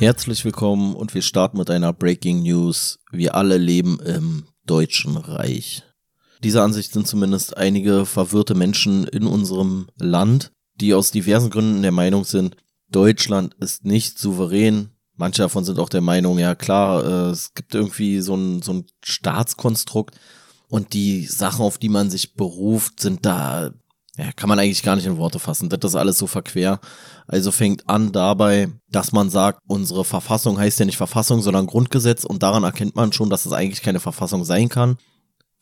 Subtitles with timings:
[0.00, 3.00] Herzlich willkommen und wir starten mit einer Breaking News.
[3.12, 5.82] Wir alle leben im Deutschen Reich.
[6.42, 11.92] Dieser Ansicht sind zumindest einige verwirrte Menschen in unserem Land, die aus diversen Gründen der
[11.92, 12.56] Meinung sind,
[12.88, 14.88] Deutschland ist nicht souverän.
[15.16, 18.72] Manche davon sind auch der Meinung, ja klar, äh, es gibt irgendwie so ein, so
[18.72, 20.18] ein Staatskonstrukt
[20.68, 23.72] und die Sachen, auf die man sich beruft, sind da,
[24.16, 25.68] ja, kann man eigentlich gar nicht in Worte fassen.
[25.68, 26.80] Das ist alles so verquer.
[27.26, 32.24] Also fängt an dabei, dass man sagt, unsere Verfassung heißt ja nicht Verfassung, sondern Grundgesetz
[32.24, 34.98] und daran erkennt man schon, dass es eigentlich keine Verfassung sein kann.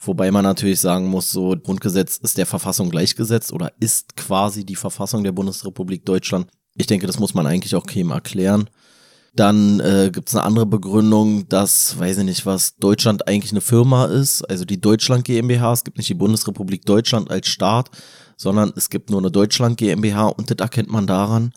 [0.01, 4.77] Wobei man natürlich sagen muss, so Grundgesetz ist der Verfassung gleichgesetzt oder ist quasi die
[4.77, 6.47] Verfassung der Bundesrepublik Deutschland.
[6.77, 8.71] Ich denke, das muss man eigentlich auch keinem erklären.
[9.35, 13.61] Dann äh, gibt es eine andere Begründung, dass, weiß ich nicht was, Deutschland eigentlich eine
[13.61, 15.73] Firma ist, also die Deutschland GmbH.
[15.73, 17.91] Es gibt nicht die Bundesrepublik Deutschland als Staat,
[18.39, 21.53] sondern es gibt nur eine Deutschland GmbH und das erkennt man daran,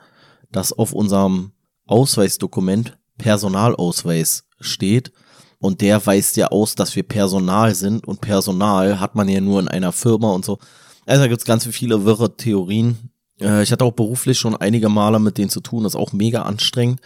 [0.52, 1.52] dass auf unserem
[1.86, 5.14] Ausweisdokument Personalausweis steht
[5.60, 9.60] und der weist ja aus, dass wir Personal sind und Personal hat man ja nur
[9.60, 10.58] in einer Firma und so.
[11.06, 13.12] Also da gibt's ganz viele wirre Theorien.
[13.40, 16.14] Äh, ich hatte auch beruflich schon einige Male mit denen zu tun, das ist auch
[16.14, 17.00] mega anstrengend,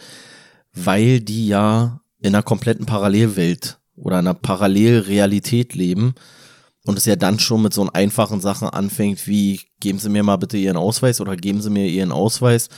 [0.72, 6.14] weil die ja in einer kompletten Parallelwelt oder einer Parallelrealität leben
[6.86, 10.36] und es ja dann schon mit so einfachen Sachen anfängt, wie geben Sie mir mal
[10.36, 12.68] bitte Ihren Ausweis oder geben Sie mir Ihren Ausweis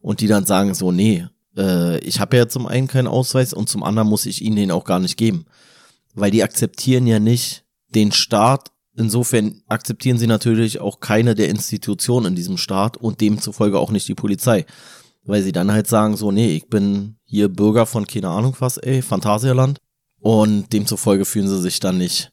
[0.00, 3.68] und die dann sagen so, nee, äh, ich habe ja zum einen keinen Ausweis und
[3.68, 5.46] zum anderen muss ich ihnen den auch gar nicht geben.
[6.14, 8.70] Weil die akzeptieren ja nicht den Staat.
[8.96, 14.08] Insofern akzeptieren sie natürlich auch keine der Institutionen in diesem Staat und demzufolge auch nicht
[14.08, 14.64] die Polizei.
[15.24, 18.78] Weil sie dann halt sagen so, nee, ich bin hier Bürger von keine Ahnung was,
[18.78, 19.78] ey, Phantasialand.
[20.20, 22.32] Und demzufolge fühlen sie sich dann nicht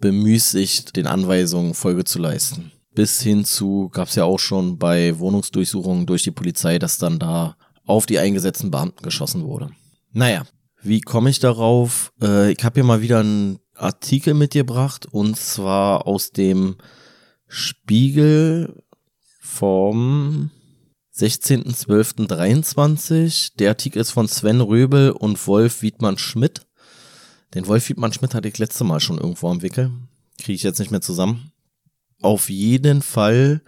[0.00, 2.72] bemüßigt, den Anweisungen Folge zu leisten.
[2.94, 7.18] Bis hin zu, gab es ja auch schon bei Wohnungsdurchsuchungen durch die Polizei, dass dann
[7.18, 9.70] da auf die eingesetzten Beamten geschossen wurde.
[10.12, 10.44] Naja,
[10.82, 12.12] wie komme ich darauf?
[12.22, 16.76] Äh, ich habe hier mal wieder einen Artikel mitgebracht und zwar aus dem
[17.48, 18.82] Spiegel
[19.40, 20.50] vom
[21.16, 23.56] 16.12.23.
[23.58, 26.65] Der Artikel ist von Sven Röbel und Wolf Wiedmann-Schmidt.
[27.54, 29.92] Den Wolf Wiedmann-Schmidt hatte ich letzte Mal schon irgendwo am Wickel.
[30.38, 31.52] Kriege ich jetzt nicht mehr zusammen.
[32.22, 33.62] Auf jeden Fall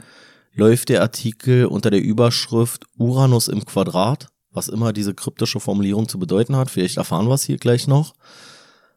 [0.52, 6.18] läuft der Artikel unter der Überschrift Uranus im Quadrat, was immer diese kryptische Formulierung zu
[6.18, 6.70] bedeuten hat.
[6.70, 8.14] Vielleicht erfahren wir es hier gleich noch.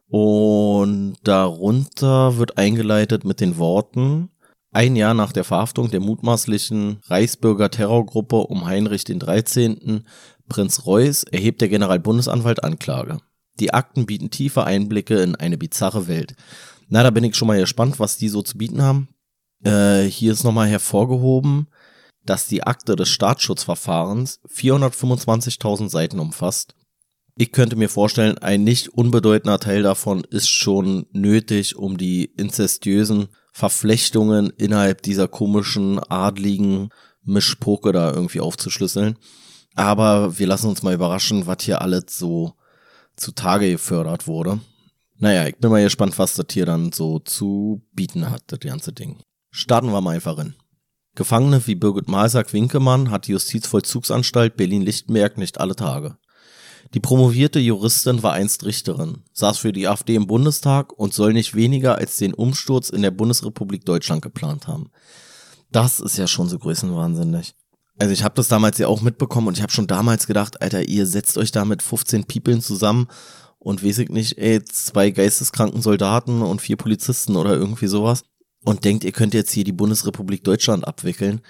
[0.08, 4.28] Und darunter wird eingeleitet mit den Worten,
[4.72, 10.04] ein Jahr nach der Verhaftung der mutmaßlichen Reichsbürger-Terrorgruppe um Heinrich den 13.,
[10.48, 13.18] Prinz Reuß, erhebt der Generalbundesanwalt Anklage.
[13.60, 16.34] Die Akten bieten tiefe Einblicke in eine bizarre Welt.
[16.88, 19.08] Na, da bin ich schon mal gespannt, was die so zu bieten haben.
[19.64, 21.68] Äh, hier ist nochmal hervorgehoben,
[22.24, 26.74] dass die Akte des Staatsschutzverfahrens 425.000 Seiten umfasst.
[27.36, 33.28] Ich könnte mir vorstellen, ein nicht unbedeutender Teil davon ist schon nötig, um die inzestiösen
[33.52, 36.90] Verflechtungen innerhalb dieser komischen, adligen
[37.22, 39.16] Mischpoke da irgendwie aufzuschlüsseln.
[39.74, 42.54] Aber wir lassen uns mal überraschen, was hier alles so
[43.16, 44.60] zutage gefördert wurde.
[45.18, 48.92] Naja, ich bin mal gespannt, was das hier dann so zu bieten hat, das ganze
[48.92, 49.22] Ding.
[49.50, 50.54] Starten wir mal einfach in.
[51.14, 56.16] Gefangene wie Birgit Malsack-Winkemann hat die Justizvollzugsanstalt Berlin-Lichtenberg nicht alle Tage.
[56.94, 61.54] Die promovierte Juristin war einst Richterin, saß für die AfD im Bundestag und soll nicht
[61.54, 64.90] weniger als den Umsturz in der Bundesrepublik Deutschland geplant haben.
[65.70, 67.54] Das ist ja schon so größenwahnsinnig.
[67.98, 70.88] Also ich habe das damals ja auch mitbekommen und ich habe schon damals gedacht, Alter,
[70.88, 73.08] ihr setzt euch da mit 15 Peoplen zusammen
[73.58, 78.24] und weiß ich nicht, ey, zwei geisteskranken Soldaten und vier Polizisten oder irgendwie sowas
[78.64, 81.40] und denkt, ihr könnt jetzt hier die Bundesrepublik Deutschland abwickeln.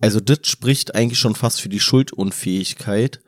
[0.00, 3.20] Also das spricht eigentlich schon fast für die Schuldunfähigkeit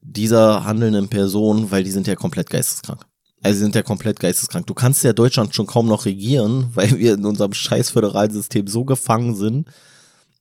[0.00, 3.04] dieser handelnden Person, weil die sind ja komplett geisteskrank.
[3.42, 4.66] Also sie sind ja komplett geisteskrank.
[4.66, 8.84] Du kannst ja Deutschland schon kaum noch regieren, weil wir in unserem scheiß Föderalsystem so
[8.84, 9.68] gefangen sind,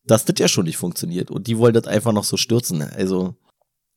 [0.06, 1.32] dass das ja schon nicht funktioniert.
[1.32, 2.82] Und die wollen das einfach noch so stürzen.
[2.82, 3.36] Also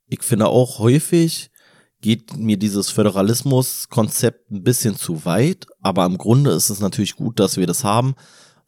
[0.08, 1.50] ich finde auch häufig,
[2.02, 7.38] geht mir dieses Föderalismus-Konzept ein bisschen zu weit, aber im Grunde ist es natürlich gut,
[7.40, 8.14] dass wir das haben,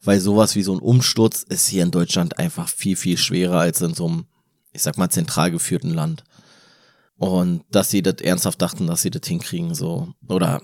[0.01, 3.81] weil sowas wie so ein Umsturz ist hier in Deutschland einfach viel, viel schwerer als
[3.81, 4.25] in so einem,
[4.71, 6.23] ich sag mal, zentral geführten Land.
[7.17, 10.61] Und dass sie das ernsthaft dachten, dass sie das hinkriegen, so, oder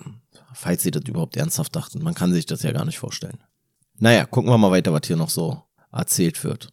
[0.53, 3.39] falls sie das überhaupt ernsthaft dachten, man kann sich das ja gar nicht vorstellen.
[3.99, 6.69] Naja, gucken wir mal weiter, was hier noch so erzählt wird.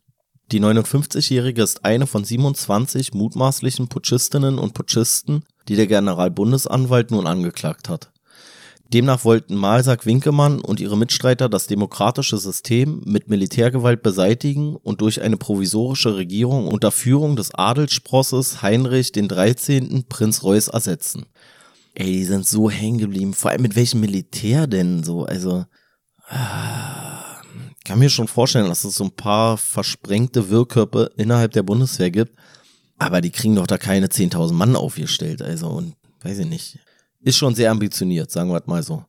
[0.50, 7.88] Die 59-Jährige ist eine von 27 mutmaßlichen Putschistinnen und Putschisten, die der Generalbundesanwalt nun angeklagt
[7.88, 8.10] hat.
[8.94, 15.20] Demnach wollten Malsack Winkemann und ihre Mitstreiter das demokratische System mit Militärgewalt beseitigen und durch
[15.20, 20.04] eine provisorische Regierung unter Führung des Adelssprosses Heinrich 13.
[20.08, 21.26] Prinz Reuß ersetzen.
[21.94, 23.34] Ey, die sind so hängen geblieben.
[23.34, 25.26] Vor allem mit welchem Militär denn so?
[25.26, 25.66] Also,
[26.30, 27.27] ah,
[27.88, 32.36] kann mir schon vorstellen, dass es so ein paar versprengte Wirrkörper innerhalb der Bundeswehr gibt.
[32.98, 35.42] Aber die kriegen doch da keine 10.000 Mann aufgestellt.
[35.42, 36.78] Also, und weiß ich nicht
[37.20, 39.04] ist schon sehr ambitioniert, sagen wir mal so.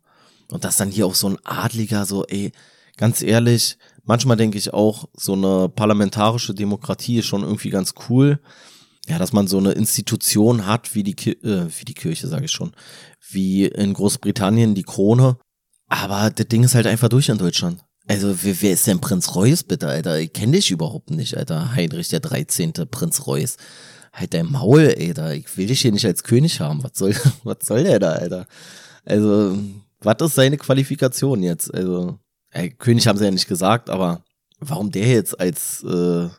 [0.51, 2.51] Und dass dann hier auch so ein Adliger so, ey,
[2.97, 8.39] ganz ehrlich, manchmal denke ich auch, so eine parlamentarische Demokratie ist schon irgendwie ganz cool.
[9.07, 12.51] Ja, dass man so eine Institution hat, wie die, äh, wie die Kirche, sage ich
[12.51, 12.73] schon,
[13.31, 15.37] wie in Großbritannien die Krone.
[15.87, 17.83] Aber das Ding ist halt einfach durch in Deutschland.
[18.09, 20.19] Also, wer, wer ist denn Prinz Reuß bitte, Alter?
[20.19, 21.75] Ich kenne dich überhaupt nicht, Alter.
[21.75, 22.73] Heinrich der 13.
[22.89, 23.57] Prinz Reuß
[24.13, 26.83] halt dein Maul, da, ich will dich hier nicht als König haben.
[26.83, 28.47] Was soll, was soll der da, Alter?
[29.05, 29.59] Also,
[29.99, 31.71] was ist seine Qualifikation jetzt?
[31.71, 32.17] Also,
[32.49, 34.23] ey, König haben sie ja nicht gesagt, aber
[34.59, 36.29] warum der jetzt als, äh,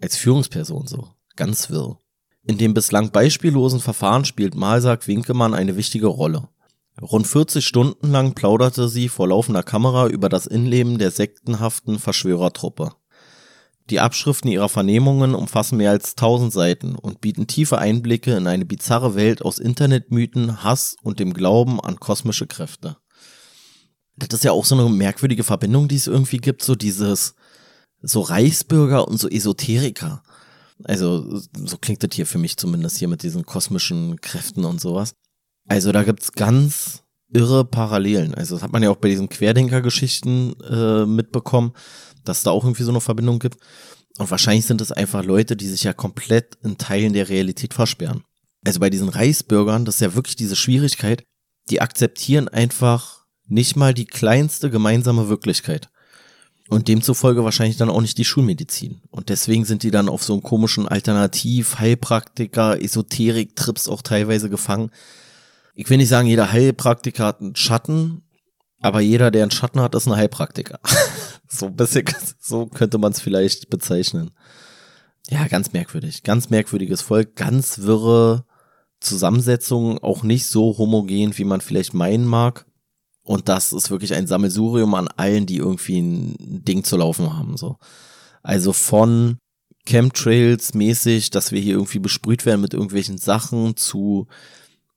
[0.00, 1.06] als Führungsperson so?
[1.36, 1.98] Ganz wirr.
[2.44, 6.48] In dem bislang beispiellosen Verfahren spielt Malsack Winkemann eine wichtige Rolle.
[7.02, 12.92] Rund 40 Stunden lang plauderte sie vor laufender Kamera über das Innenleben der sektenhaften Verschwörertruppe.
[13.88, 18.64] Die Abschriften ihrer Vernehmungen umfassen mehr als 1000 Seiten und bieten tiefe Einblicke in eine
[18.64, 22.98] bizarre Welt aus Internetmythen, Hass und dem Glauben an kosmische Kräfte.
[24.16, 27.34] Das ist ja auch so eine merkwürdige Verbindung, die es irgendwie gibt, so dieses,
[28.02, 30.22] so Reichsbürger und so Esoteriker.
[30.84, 35.14] Also, so klingt das hier für mich zumindest hier mit diesen kosmischen Kräften und sowas.
[35.68, 37.02] Also, da gibt's ganz
[37.32, 38.34] irre Parallelen.
[38.34, 41.72] Also, das hat man ja auch bei diesen Querdenker-Geschichten äh, mitbekommen
[42.24, 43.58] dass da auch irgendwie so eine Verbindung gibt.
[44.18, 48.24] Und wahrscheinlich sind es einfach Leute, die sich ja komplett in Teilen der Realität versperren.
[48.64, 51.24] Also bei diesen Reichsbürgern, das ist ja wirklich diese Schwierigkeit,
[51.70, 55.88] die akzeptieren einfach nicht mal die kleinste gemeinsame Wirklichkeit.
[56.68, 59.00] Und demzufolge wahrscheinlich dann auch nicht die Schulmedizin.
[59.10, 64.90] Und deswegen sind die dann auf so einen komischen Alternativ, Heilpraktiker, Esoterik-Trips auch teilweise gefangen.
[65.80, 68.20] Ich will nicht sagen, jeder Heilpraktiker hat einen Schatten,
[68.82, 70.78] aber jeder, der einen Schatten hat, ist ein Heilpraktiker.
[71.52, 72.04] So ein bisschen,
[72.38, 74.30] so könnte man es vielleicht bezeichnen.
[75.30, 76.22] Ja, ganz merkwürdig.
[76.22, 78.44] Ganz merkwürdiges Volk, ganz wirre
[79.00, 82.66] Zusammensetzungen, auch nicht so homogen, wie man vielleicht meinen mag.
[83.24, 87.56] Und das ist wirklich ein Sammelsurium an allen, die irgendwie ein Ding zu laufen haben,
[87.56, 87.78] so.
[88.44, 89.38] Also von
[89.86, 94.28] Chemtrails mäßig, dass wir hier irgendwie besprüht werden mit irgendwelchen Sachen zu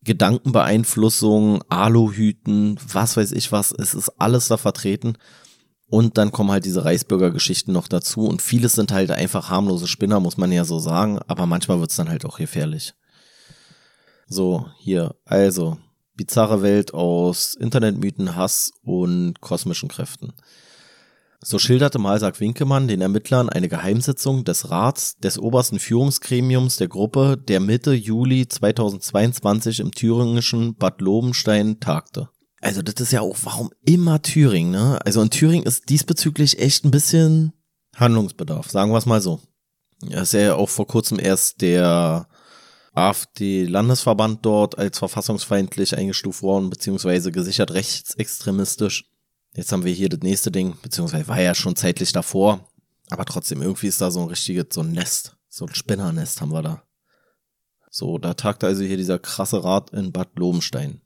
[0.04, 5.18] Gedankenbeeinflussung, Aluhüten, was weiß ich was, es ist alles da vertreten.
[5.88, 8.26] Und dann kommen halt diese Reichsbürger-Geschichten noch dazu.
[8.26, 11.20] Und vieles sind halt einfach harmlose Spinner, muss man ja so sagen.
[11.28, 12.96] Aber manchmal wird's dann halt auch gefährlich.
[14.26, 15.16] So, hier.
[15.26, 15.78] Also,
[16.16, 20.34] bizarre Welt aus Internetmythen, Hass und kosmischen Kräften.
[21.44, 27.38] So schilderte Malsack Winkemann den Ermittlern eine Geheimsitzung des Rats des obersten Führungsgremiums der Gruppe,
[27.38, 32.30] der Mitte Juli 2022 im thüringischen Bad Lobenstein tagte.
[32.62, 34.98] Also das ist ja auch, warum immer Thüringen, ne?
[35.06, 37.52] Also in Thüringen ist diesbezüglich echt ein bisschen
[37.96, 39.42] Handlungsbedarf, sagen wir es mal so.
[40.02, 42.28] Ja, ist ja auch vor kurzem erst der
[42.94, 49.10] AfD-Landesverband dort als verfassungsfeindlich eingestuft worden, beziehungsweise gesichert rechtsextremistisch.
[49.56, 52.68] Jetzt haben wir hier das nächste Ding, beziehungsweise war ja schon zeitlich davor,
[53.10, 56.52] aber trotzdem irgendwie ist da so ein richtiges, so ein Nest, so ein Spinnernest haben
[56.52, 56.84] wir da.
[57.92, 61.02] So, da tagte also hier dieser krasse Rat in Bad Lobenstein.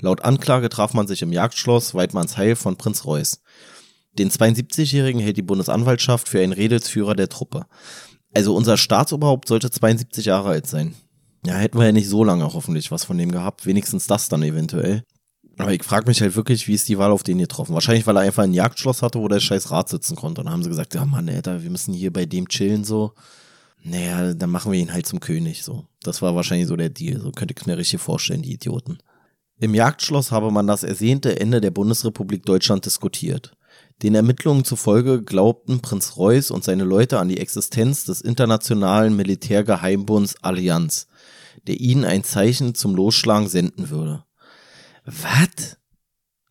[0.00, 3.42] Laut Anklage traf man sich im Jagdschloss Weidmannsheil von Prinz Reuß.
[4.18, 7.66] Den 72-Jährigen hält die Bundesanwaltschaft für einen Redelsführer der Truppe.
[8.34, 10.94] Also unser Staatsoberhaupt sollte 72 Jahre alt sein.
[11.46, 13.66] Ja, hätten wir ja nicht so lange hoffentlich was von dem gehabt.
[13.66, 15.04] Wenigstens das dann eventuell.
[15.58, 17.74] Aber ich frage mich halt wirklich, wie ist die Wahl auf den getroffen?
[17.74, 20.40] Wahrscheinlich, weil er einfach ein Jagdschloss hatte, wo der scheiß Rat sitzen konnte.
[20.40, 23.12] Und dann haben sie gesagt, ja Mann, Alter, wir müssen hier bei dem chillen so.
[23.82, 25.84] Naja, dann machen wir ihn halt zum König so.
[26.02, 27.20] Das war wahrscheinlich so der Deal.
[27.20, 28.98] So könnte ich mir richtig vorstellen, die Idioten.
[29.60, 33.56] Im Jagdschloss habe man das ersehnte Ende der Bundesrepublik Deutschland diskutiert.
[34.02, 40.36] Den Ermittlungen zufolge glaubten Prinz Reuß und seine Leute an die Existenz des internationalen Militärgeheimbunds
[40.42, 41.06] Allianz,
[41.66, 44.24] der ihnen ein Zeichen zum Losschlagen senden würde.
[45.04, 45.76] Was?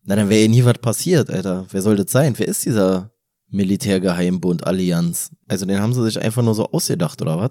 [0.04, 1.66] Na, dann wäre ja nie was passiert, Alter.
[1.70, 2.34] Wer soll das sein?
[2.38, 3.10] Wer ist dieser
[3.48, 5.30] Militärgeheimbund Allianz?
[5.48, 7.50] Also den haben sie sich einfach nur so ausgedacht, oder was?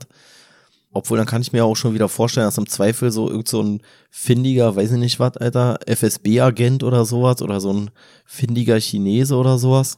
[0.91, 3.63] Obwohl, dann kann ich mir auch schon wieder vorstellen, dass im Zweifel so irgend so
[3.63, 3.81] ein
[4.11, 7.89] findiger, weiß ich nicht was, Alter, FSB-Agent oder sowas oder so ein
[8.25, 9.97] findiger Chinese oder sowas,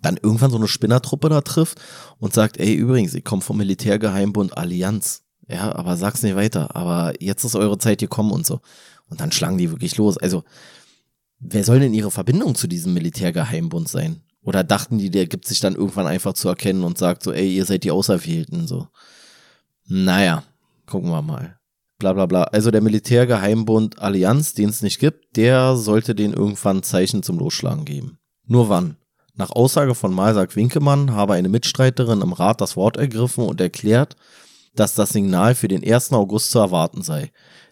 [0.00, 1.78] dann irgendwann so eine Spinnertruppe da trifft
[2.18, 5.23] und sagt, ey, übrigens, ich komme vom Militärgeheimbund Allianz.
[5.48, 6.74] Ja, aber sag's nicht weiter.
[6.74, 8.60] Aber jetzt ist eure Zeit gekommen und so.
[9.08, 10.16] Und dann schlagen die wirklich los.
[10.16, 10.44] Also,
[11.38, 14.22] wer soll denn ihre Verbindung zu diesem Militärgeheimbund sein?
[14.42, 17.54] Oder dachten die, der gibt sich dann irgendwann einfach zu erkennen und sagt so, ey,
[17.54, 18.88] ihr seid die Auserwählten, so.
[19.86, 20.42] Naja,
[20.86, 21.58] gucken wir mal.
[21.98, 22.44] Bla bla bla.
[22.44, 27.84] Also der Militärgeheimbund Allianz, den es nicht gibt, der sollte den irgendwann Zeichen zum Losschlagen
[27.84, 28.18] geben.
[28.46, 28.96] Nur wann?
[29.34, 34.16] Nach Aussage von Malsack Winkemann habe eine Mitstreiterin im Rat das Wort ergriffen und erklärt,
[34.74, 36.12] dass das Signal für den 1.
[36.12, 37.30] August zu erwarten sei.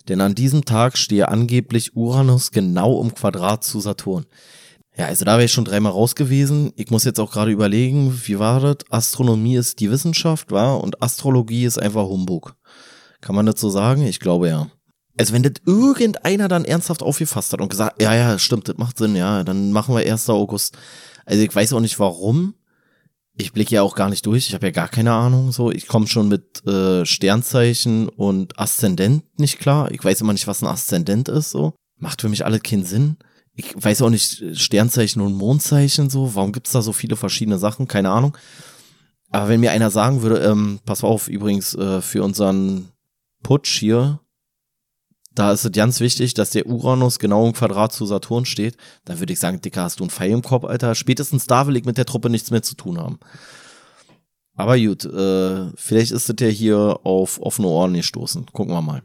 [0.08, 4.26] Denn an diesem Tag stehe angeblich Uranus genau im Quadrat zu Saturn.
[4.96, 6.72] Ja, also da wäre ich schon dreimal raus gewesen.
[6.76, 8.78] Ich muss jetzt auch gerade überlegen, wie war das?
[8.90, 12.56] Astronomie ist die Wissenschaft, war und Astrologie ist einfach Humbug.
[13.20, 14.06] Kann man das so sagen?
[14.06, 14.68] Ich glaube ja.
[15.18, 18.98] Also wenn das irgendeiner dann ernsthaft aufgefasst hat und gesagt, ja, ja, stimmt, das macht
[18.98, 20.28] Sinn, ja, dann machen wir 1.
[20.30, 20.76] August.
[21.24, 22.54] Also ich weiß auch nicht warum.
[23.36, 25.70] Ich blicke ja auch gar nicht durch, ich habe ja gar keine Ahnung so.
[25.70, 29.90] Ich komme schon mit äh, Sternzeichen und Aszendent nicht klar.
[29.90, 31.74] Ich weiß immer nicht, was ein Aszendent ist so.
[31.96, 33.16] Macht für mich alles keinen Sinn.
[33.54, 36.34] Ich weiß auch nicht Sternzeichen und Mondzeichen so.
[36.34, 37.88] Warum gibt's da so viele verschiedene Sachen?
[37.88, 38.36] Keine Ahnung.
[39.30, 42.88] Aber wenn mir einer sagen würde, ähm, pass auf, übrigens äh, für unseren
[43.42, 44.20] Putsch hier,
[45.34, 48.76] da ist es ganz wichtig, dass der Uranus genau im Quadrat zu Saturn steht.
[49.04, 50.94] Dann würde ich sagen, Dicker, hast du einen Pfeil im Kopf, Alter.
[50.94, 53.18] Spätestens da will ich mit der Truppe nichts mehr zu tun haben.
[54.54, 58.46] Aber gut, äh, vielleicht ist es ja hier auf offene Ohren gestoßen.
[58.52, 59.02] Gucken wir mal.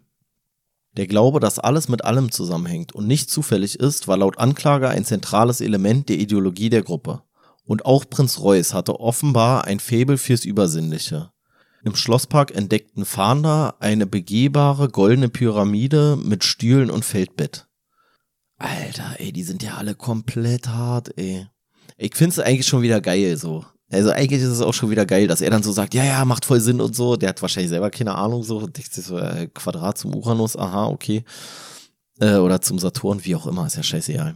[0.97, 5.05] Der Glaube, dass alles mit allem zusammenhängt und nicht zufällig ist, war laut Anklage ein
[5.05, 7.21] zentrales Element der Ideologie der Gruppe.
[7.63, 11.31] Und auch Prinz Reuß hatte offenbar ein Faible fürs Übersinnliche.
[11.87, 17.65] Im Schlosspark entdeckten Fahnder eine begehbare goldene Pyramide mit Stühlen und Feldbett.
[18.57, 21.47] Alter, ey, die sind ja alle komplett hart, ey.
[21.95, 23.63] Ich find's eigentlich schon wieder geil, so.
[23.89, 26.25] Also eigentlich ist es auch schon wieder geil, dass er dann so sagt, ja, ja,
[26.25, 27.15] macht voll Sinn und so.
[27.15, 28.67] Der hat wahrscheinlich selber keine Ahnung, so.
[28.67, 31.23] Denkt sich so, äh, Quadrat zum Uranus, aha, okay.
[32.19, 34.35] Äh, oder zum Saturn, wie auch immer, ist ja scheißegal.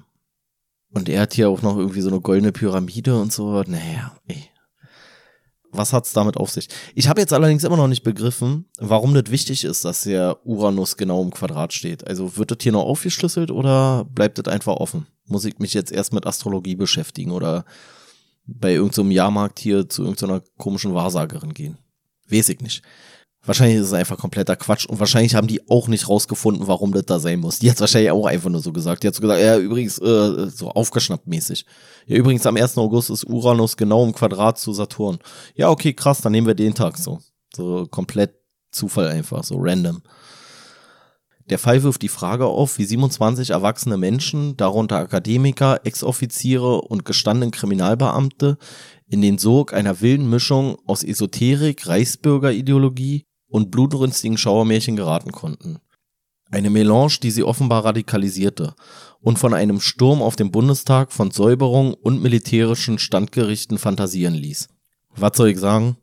[0.94, 3.62] Und er hat hier auch noch irgendwie so eine goldene Pyramide und so.
[3.64, 4.51] Naja, ey
[5.72, 6.68] was hat's damit auf sich?
[6.96, 10.98] Ich habe jetzt allerdings immer noch nicht begriffen, warum das wichtig ist, dass der Uranus
[10.98, 12.06] genau im Quadrat steht.
[12.08, 15.08] Also wird das hier noch aufgeschlüsselt oder bleibt das einfach offen?
[15.28, 17.66] Muss ich mich jetzt erst mit Astrologie beschäftigen oder
[18.46, 21.78] bei irgendeinem so Jahrmarkt hier zu irgendeiner komischen Wahrsagerin gehen?
[22.30, 22.82] Weiß ich nicht.
[23.44, 27.06] Wahrscheinlich ist es einfach kompletter Quatsch und wahrscheinlich haben die auch nicht rausgefunden, warum das
[27.06, 27.58] da sein muss.
[27.58, 29.02] Die hat wahrscheinlich auch einfach nur so gesagt.
[29.02, 31.66] Die hat so gesagt, ja, übrigens, äh, so aufgeschnappt mäßig.
[32.06, 32.78] Ja, übrigens, am 1.
[32.78, 35.18] August ist Uranus genau im Quadrat zu Saturn.
[35.56, 37.20] Ja, okay, krass, dann nehmen wir den Tag so.
[37.56, 38.36] So komplett
[38.72, 40.04] Zufall einfach, so random.
[41.50, 47.52] Der Fall wirft die Frage auf, wie 27 erwachsene Menschen, darunter Akademiker, Ex-Offiziere und gestandene
[47.52, 48.60] Kriminalbeamte,
[49.10, 55.80] in den Sog einer wilden Mischung aus Esoterik, Reichsbürgerideologie und blutrünstigen Schauermärchen geraten konnten.
[56.50, 58.74] Eine Melange, die sie offenbar radikalisierte
[59.20, 64.70] und von einem Sturm auf dem Bundestag von Säuberung und militärischen Standgerichten fantasieren ließ.
[65.16, 65.98] Was soll ich sagen?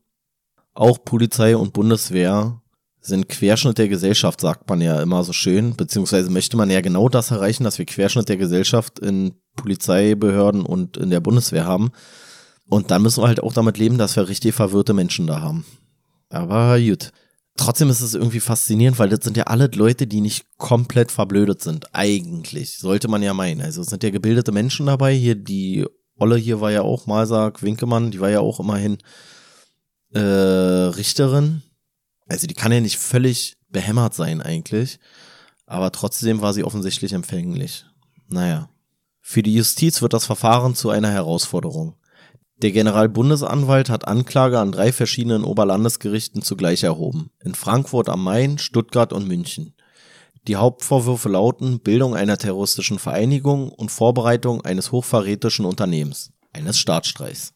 [0.74, 2.62] Auch Polizei und Bundeswehr
[3.00, 7.08] sind Querschnitt der Gesellschaft, sagt man ja immer so schön, beziehungsweise möchte man ja genau
[7.08, 11.90] das erreichen, dass wir Querschnitt der Gesellschaft in Polizeibehörden und in der Bundeswehr haben.
[12.68, 15.64] Und dann müssen wir halt auch damit leben, dass wir richtig verwirrte Menschen da haben.
[16.28, 17.12] Aber gut
[17.58, 21.62] trotzdem ist es irgendwie faszinierend, weil das sind ja alle Leute, die nicht komplett verblödet
[21.62, 21.94] sind.
[21.94, 22.78] Eigentlich.
[22.78, 23.60] Sollte man ja meinen.
[23.60, 25.14] Also es sind ja gebildete Menschen dabei.
[25.14, 25.86] Hier, die
[26.18, 28.98] Olle hier war ja auch Malsag Winkemann, die war ja auch immerhin
[30.12, 31.62] äh, Richterin.
[32.28, 34.98] Also die kann ja nicht völlig behämmert sein eigentlich.
[35.66, 37.84] Aber trotzdem war sie offensichtlich empfänglich.
[38.28, 38.70] Naja.
[39.20, 41.97] Für die Justiz wird das Verfahren zu einer Herausforderung.
[42.60, 49.12] Der Generalbundesanwalt hat Anklage an drei verschiedenen Oberlandesgerichten zugleich erhoben, in Frankfurt am Main, Stuttgart
[49.12, 49.74] und München.
[50.48, 57.54] Die Hauptvorwürfe lauten Bildung einer terroristischen Vereinigung und Vorbereitung eines hochverrätischen Unternehmens, eines Staatsstreichs.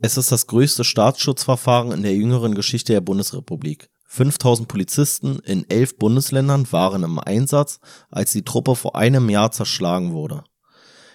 [0.00, 3.90] Es ist das größte Staatsschutzverfahren in der jüngeren Geschichte der Bundesrepublik.
[4.06, 7.78] 5000 Polizisten in elf Bundesländern waren im Einsatz,
[8.10, 10.42] als die Truppe vor einem Jahr zerschlagen wurde.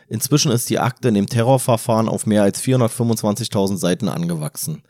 [0.08, 4.84] Inzwischen ist die Akte in dem Terrorverfahren auf mehr als 425.000 Seiten angewachsen.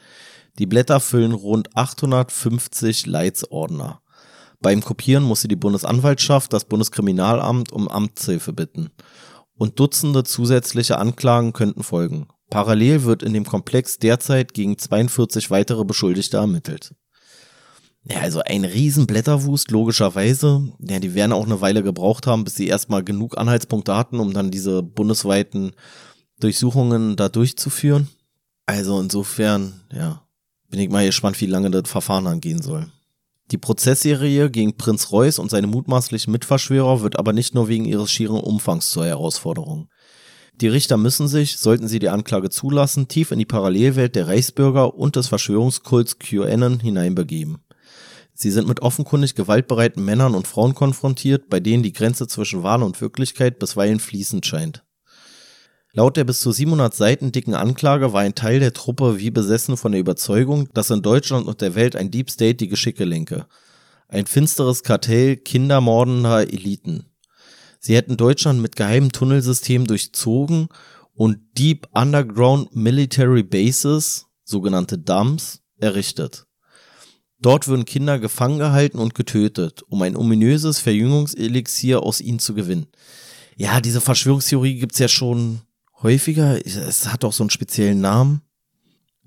[0.60, 4.02] Die Blätter füllen rund 850 Leitsordner.
[4.62, 8.92] Beim Kopieren musste die Bundesanwaltschaft das Bundeskriminalamt um Amtshilfe bitten.
[9.56, 12.28] Und Dutzende zusätzliche Anklagen könnten folgen.
[12.50, 16.94] Parallel wird in dem Komplex derzeit gegen 42 weitere Beschuldigte ermittelt.
[18.06, 20.74] Ja, also ein riesen Blätterwust, logischerweise.
[20.80, 24.34] Ja, die werden auch eine Weile gebraucht haben, bis sie erstmal genug Anhaltspunkte hatten, um
[24.34, 25.72] dann diese bundesweiten
[26.40, 28.10] Durchsuchungen da durchzuführen.
[28.66, 30.24] Also insofern, ja,
[30.70, 32.88] bin ich mal gespannt, wie lange das Verfahren angehen soll.
[33.52, 38.12] Die Prozessserie gegen Prinz Reuß und seine mutmaßlichen Mitverschwörer wird aber nicht nur wegen ihres
[38.12, 39.90] schieren Umfangs zur Herausforderung.
[40.62, 44.96] Die Richter müssen sich, sollten sie die Anklage zulassen, tief in die Parallelwelt der Reichsbürger
[44.96, 47.58] und des Verschwörungskults QAnon hineinbegeben.
[48.34, 52.84] Sie sind mit offenkundig gewaltbereiten Männern und Frauen konfrontiert, bei denen die Grenze zwischen Wahn
[52.84, 54.84] und Wirklichkeit bisweilen fließend scheint.
[55.96, 59.78] Laut der bis zu 700 Seiten dicken Anklage war ein Teil der Truppe wie besessen
[59.78, 63.46] von der Überzeugung, dass in Deutschland und der Welt ein Deep State die Geschicke lenke.
[64.08, 67.06] Ein finsteres Kartell kindermordender Eliten.
[67.80, 70.70] Sie hätten Deutschland mit geheimen Tunnelsystemen durchzogen
[71.14, 76.48] und Deep Underground Military Bases, sogenannte Dumps, errichtet.
[77.44, 82.88] Dort würden Kinder gefangen gehalten und getötet, um ein ominöses Verjüngungselixier aus ihnen zu gewinnen.
[83.58, 85.62] Ja, diese Verschwörungstheorie gibt's ja schon
[86.02, 86.66] häufiger.
[86.66, 88.42] Es hat auch so einen speziellen Namen.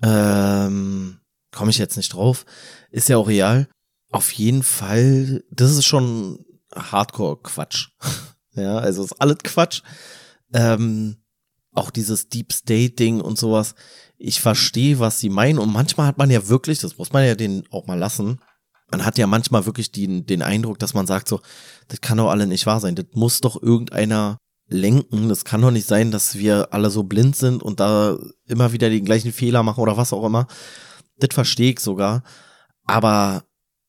[0.01, 1.19] Ähm,
[1.51, 2.45] komme ich jetzt nicht drauf.
[2.89, 3.69] Ist ja auch real.
[4.11, 6.43] Auf jeden Fall, das ist schon
[6.75, 7.89] Hardcore-Quatsch.
[8.53, 9.83] ja, also ist alles Quatsch.
[10.53, 11.17] Ähm,
[11.77, 13.75] auch dieses Deep State-Ding und sowas.
[14.17, 15.59] Ich verstehe, was sie meinen.
[15.59, 18.39] Und manchmal hat man ja wirklich, das muss man ja den auch mal lassen,
[18.89, 21.41] man hat ja manchmal wirklich den, den Eindruck, dass man sagt so,
[21.89, 22.95] das kann doch alle nicht wahr sein.
[22.95, 24.37] Das muss doch irgendeiner
[24.69, 25.29] lenken.
[25.29, 28.89] Das kann doch nicht sein, dass wir alle so blind sind und da immer wieder
[28.89, 30.47] den gleichen Fehler machen oder was auch immer.
[31.17, 32.23] Das verstehe ich sogar.
[32.85, 33.43] Aber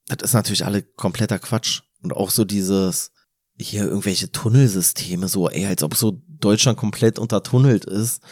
[0.08, 1.82] das ist natürlich alle kompletter Quatsch.
[2.02, 3.12] Und auch so dieses,
[3.60, 8.22] hier irgendwelche Tunnelsysteme, so, ey, als ob so Deutschland komplett untertunnelt ist.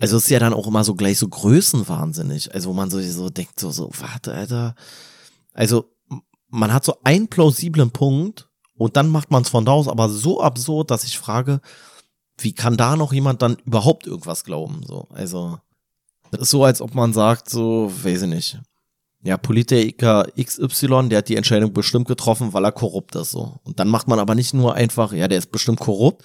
[0.00, 2.54] Also ist ja dann auch immer so gleich so größenwahnsinnig.
[2.54, 4.74] Also wo man so, so denkt, so, so, warte, Alter.
[5.52, 5.92] Also
[6.48, 10.08] man hat so einen plausiblen Punkt und dann macht man es von da aus aber
[10.08, 11.60] so absurd, dass ich frage,
[12.38, 14.82] wie kann da noch jemand dann überhaupt irgendwas glauben?
[14.86, 15.58] So, also,
[16.30, 18.58] das ist so, als ob man sagt, so, weiß ich nicht.
[19.22, 23.60] Ja, Politiker XY, der hat die Entscheidung bestimmt getroffen, weil er korrupt ist, so.
[23.62, 26.24] Und dann macht man aber nicht nur einfach, ja, der ist bestimmt korrupt,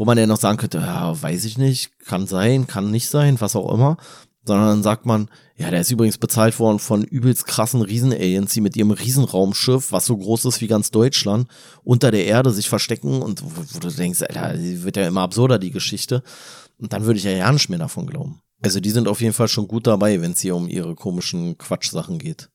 [0.00, 3.38] wo man ja noch sagen könnte, ja, weiß ich nicht, kann sein, kann nicht sein,
[3.38, 3.98] was auch immer,
[4.46, 8.62] sondern dann sagt man, ja, der ist übrigens bezahlt worden von übelst krassen Riesen-Aliens, die
[8.62, 11.48] mit ihrem Riesenraumschiff, was so groß ist wie ganz Deutschland,
[11.84, 15.70] unter der Erde sich verstecken und wo, du denkst, Alter, wird ja immer absurder, die
[15.70, 16.22] Geschichte.
[16.78, 18.40] Und dann würde ich ja ja nicht mehr davon glauben.
[18.62, 21.58] Also die sind auf jeden Fall schon gut dabei, wenn es hier um ihre komischen
[21.58, 22.48] Quatschsachen geht.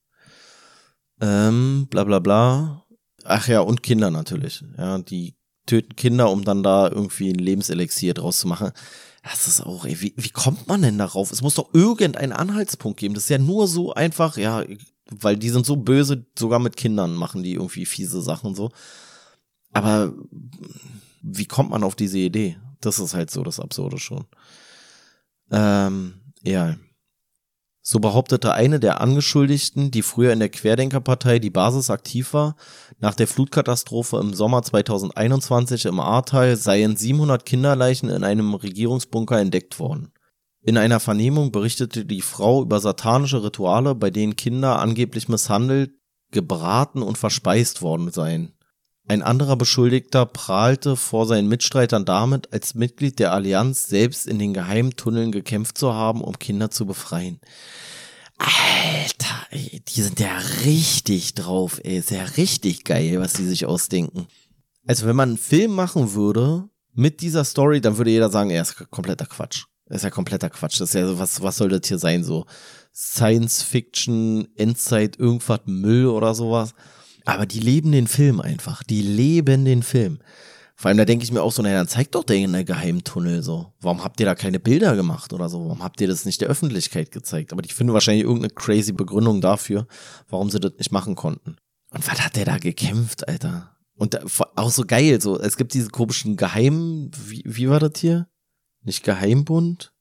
[1.20, 2.82] Ähm, bla bla bla.
[3.22, 4.64] Ach ja, und Kinder natürlich.
[4.76, 8.72] Ja, die töten Kinder, um dann da irgendwie ein Lebenselixier draus zu machen.
[9.22, 11.32] Das ist auch, ey, wie, wie kommt man denn darauf?
[11.32, 13.14] Es muss doch irgendeinen Anhaltspunkt geben.
[13.14, 14.64] Das ist ja nur so einfach, ja,
[15.10, 18.70] weil die sind so böse, sogar mit Kindern machen die irgendwie fiese Sachen so.
[19.72, 20.14] Aber
[21.22, 22.56] wie kommt man auf diese Idee?
[22.80, 24.24] Das ist halt so das Absurde schon.
[25.50, 26.76] Ähm, ja.
[27.88, 32.56] So behauptete eine der Angeschuldigten, die früher in der Querdenkerpartei die Basis aktiv war,
[32.98, 39.78] nach der Flutkatastrophe im Sommer 2021 im Ahrtal seien 700 Kinderleichen in einem Regierungsbunker entdeckt
[39.78, 40.10] worden.
[40.62, 45.92] In einer Vernehmung berichtete die Frau über satanische Rituale, bei denen Kinder angeblich misshandelt,
[46.32, 48.55] gebraten und verspeist worden seien.
[49.08, 54.52] Ein anderer Beschuldigter prahlte vor seinen Mitstreitern damit, als Mitglied der Allianz selbst in den
[54.52, 57.40] geheimen Tunneln gekämpft zu haben, um Kinder zu befreien.
[58.38, 61.98] Alter, ey, die sind ja richtig drauf, ey.
[61.98, 64.26] Ist ja richtig geil, was die sich ausdenken.
[64.86, 68.62] Also wenn man einen Film machen würde mit dieser Story, dann würde jeder sagen, er
[68.62, 69.64] ist kompletter Quatsch.
[69.86, 70.80] Das ist ja kompletter Quatsch.
[70.80, 72.24] Das ist ja so, was, was soll das hier sein?
[72.24, 72.44] So
[72.92, 76.74] Science Fiction, Endzeit, irgendwas Müll oder sowas.
[77.26, 78.82] Aber die leben den Film einfach.
[78.82, 80.20] Die leben den Film.
[80.78, 83.72] Vor allem, da denke ich mir auch so, naja, dann zeigt doch der Geheimtunnel so.
[83.80, 85.64] Warum habt ihr da keine Bilder gemacht oder so?
[85.64, 87.52] Warum habt ihr das nicht der Öffentlichkeit gezeigt?
[87.52, 89.86] Aber ich finde wahrscheinlich irgendeine crazy Begründung dafür,
[90.28, 91.56] warum sie das nicht machen konnten.
[91.90, 93.74] Und was hat der da gekämpft, Alter?
[93.94, 94.20] Und da,
[94.54, 98.28] auch so geil, so, es gibt diese komischen Geheim, wie, wie war das hier?
[98.82, 99.94] Nicht Geheimbund?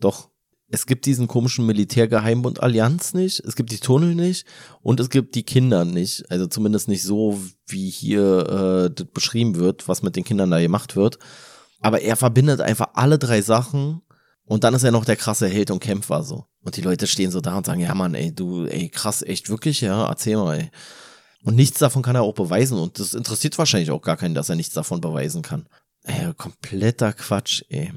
[0.00, 0.30] Doch,
[0.70, 4.46] es gibt diesen komischen Militärgeheimbund Allianz nicht, es gibt die Tunnel nicht
[4.82, 6.30] und es gibt die Kinder nicht.
[6.30, 10.94] Also zumindest nicht so, wie hier äh, beschrieben wird, was mit den Kindern da gemacht
[10.94, 11.18] wird.
[11.80, 14.02] Aber er verbindet einfach alle drei Sachen
[14.44, 16.44] und dann ist er noch der krasse Held und Kämpfer so.
[16.62, 19.48] Und die Leute stehen so da und sagen, ja Mann, ey, du, ey, krass, echt
[19.48, 20.70] wirklich, ja, erzähl mal, ey.
[21.44, 24.48] Und nichts davon kann er auch beweisen und das interessiert wahrscheinlich auch gar keinen, dass
[24.48, 25.66] er nichts davon beweisen kann.
[26.02, 27.92] Ey, kompletter Quatsch, ey.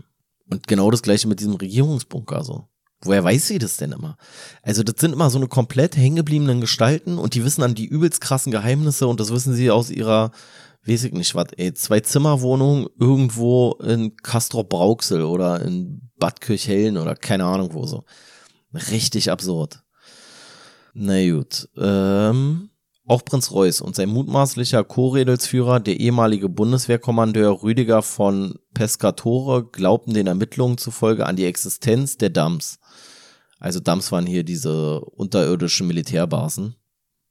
[0.51, 2.67] Und genau das gleiche mit diesem Regierungsbunker so.
[3.03, 4.17] Woher weiß sie das denn immer?
[4.61, 8.21] Also das sind immer so eine komplett hängengebliebenen Gestalten und die wissen dann die übelst
[8.21, 10.31] krassen Geheimnisse und das wissen sie aus ihrer,
[10.85, 16.97] weiß ich nicht was, ey, zwei Zimmerwohnung irgendwo in Castro Brauxel oder in Bad Kirchhellen
[16.97, 18.03] oder keine Ahnung wo so.
[18.73, 19.81] Richtig absurd.
[20.93, 21.69] Na gut.
[21.77, 22.70] Ähm,
[23.11, 30.27] Auch Prinz Reuß und sein mutmaßlicher Co-Redelsführer, der ehemalige Bundeswehrkommandeur Rüdiger von Pescatore, glaubten den
[30.27, 32.79] Ermittlungen zufolge an die Existenz der Dams.
[33.59, 36.77] Also Dams waren hier diese unterirdischen Militärbasen.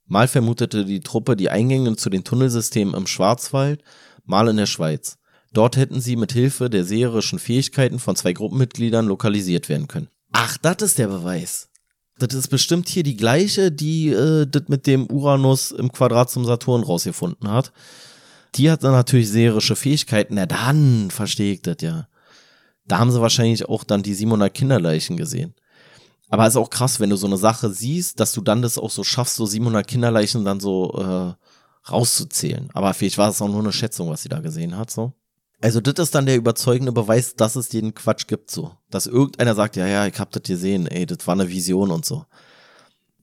[0.05, 3.81] Mal vermutete die Truppe die Eingänge zu den Tunnelsystemen im Schwarzwald,
[4.23, 5.17] mal in der Schweiz.
[5.51, 10.09] Dort hätten sie mit Hilfe der seherischen Fähigkeiten von zwei Gruppenmitgliedern lokalisiert werden können.
[10.31, 11.70] Ach, das ist der Beweis.
[12.21, 16.45] Das ist bestimmt hier die gleiche, die äh, das mit dem Uranus im Quadrat zum
[16.45, 17.71] Saturn rausgefunden hat.
[18.55, 20.35] Die hat dann natürlich seherische Fähigkeiten.
[20.35, 22.07] Na dann verstehe ich das ja.
[22.85, 25.53] Da haben sie wahrscheinlich auch dann die 700 Kinderleichen gesehen.
[26.29, 28.89] Aber ist auch krass, wenn du so eine Sache siehst, dass du dann das auch
[28.89, 32.69] so schaffst, so 700 Kinderleichen dann so äh, rauszuzählen.
[32.73, 35.13] Aber vielleicht war es auch nur eine Schätzung, was sie da gesehen hat, so.
[35.61, 38.71] Also das ist dann der überzeugende Beweis, dass es den Quatsch gibt so.
[38.89, 42.03] Dass irgendeiner sagt, ja, ja, ich hab das gesehen, ey, das war eine Vision und
[42.03, 42.25] so.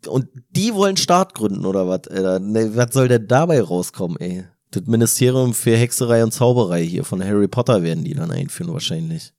[0.06, 2.02] Und die wollen Staat gründen oder was?
[2.06, 4.44] Was soll denn dabei rauskommen, ey?
[4.70, 9.32] Das Ministerium für Hexerei und Zauberei hier von Harry Potter werden die dann einführen wahrscheinlich.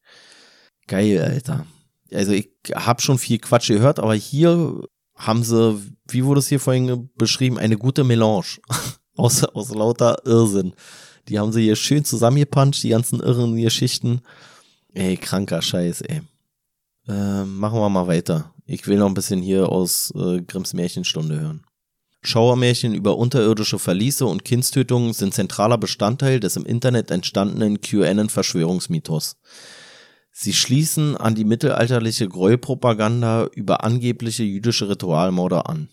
[0.87, 1.65] Geil, Alter.
[2.11, 4.83] Also ich hab schon viel Quatsch gehört, aber hier
[5.15, 8.57] haben sie, wie wurde es hier vorhin beschrieben, eine gute Melange
[9.15, 10.73] aus, aus lauter Irrsinn.
[11.29, 14.21] Die haben sie hier schön zusammengepuncht, die ganzen irren Geschichten.
[14.93, 16.21] Ey, kranker Scheiß, ey.
[17.07, 18.53] Äh, machen wir mal weiter.
[18.65, 21.63] Ich will noch ein bisschen hier aus äh, Grimms Märchenstunde hören.
[22.21, 29.37] Schauermärchen über unterirdische Verliese und Kindstötungen sind zentraler Bestandteil des im Internet entstandenen QAnon-Verschwörungsmythos.
[30.31, 35.89] Sie schließen an die mittelalterliche Gräuelpropaganda über angebliche jüdische Ritualmorde an.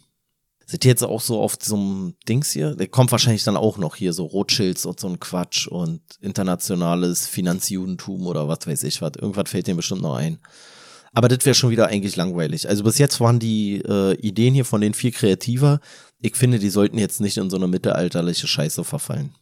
[0.68, 2.74] Sind die jetzt auch so auf so einem Dings hier?
[2.74, 7.28] Der kommt wahrscheinlich dann auch noch hier, so Rothschilds und so ein Quatsch und internationales
[7.28, 9.12] Finanzjudentum oder was weiß ich was.
[9.16, 10.38] Irgendwas fällt dem bestimmt noch ein.
[11.12, 12.68] Aber das wäre schon wieder eigentlich langweilig.
[12.68, 15.78] Also bis jetzt waren die äh, Ideen hier von den viel kreativer.
[16.20, 19.34] Ich finde, die sollten jetzt nicht in so eine mittelalterliche Scheiße verfallen.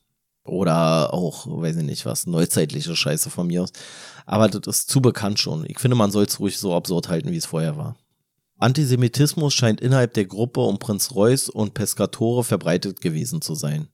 [0.45, 3.73] Oder auch, weiß ich nicht was, neuzeitliche Scheiße von mir aus.
[4.27, 5.65] Aber das ist zu bekannt schon.
[5.67, 7.97] Ich finde, man soll es ruhig so absurd halten, wie es vorher war.
[8.65, 13.89] Antisemitismus scheint innerhalb der Gruppe um Prinz Reuß und Pescatore verbreitet gewesen zu sein.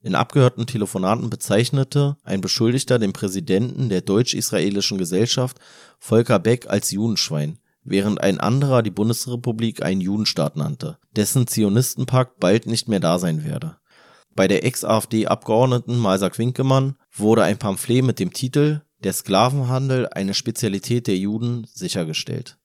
[0.00, 5.58] In abgehörten Telefonaten bezeichnete ein Beschuldigter den Präsidenten der deutsch-israelischen Gesellschaft
[5.98, 12.66] Volker Beck als Judenschwein, während ein anderer die Bundesrepublik einen Judenstaat nannte, dessen Zionistenpakt bald
[12.66, 13.76] nicht mehr da sein werde.
[14.34, 21.06] Bei der Ex-AfD-Abgeordneten Malsak Winkemann wurde ein Pamphlet mit dem Titel Der Sklavenhandel, eine Spezialität
[21.06, 22.56] der Juden sichergestellt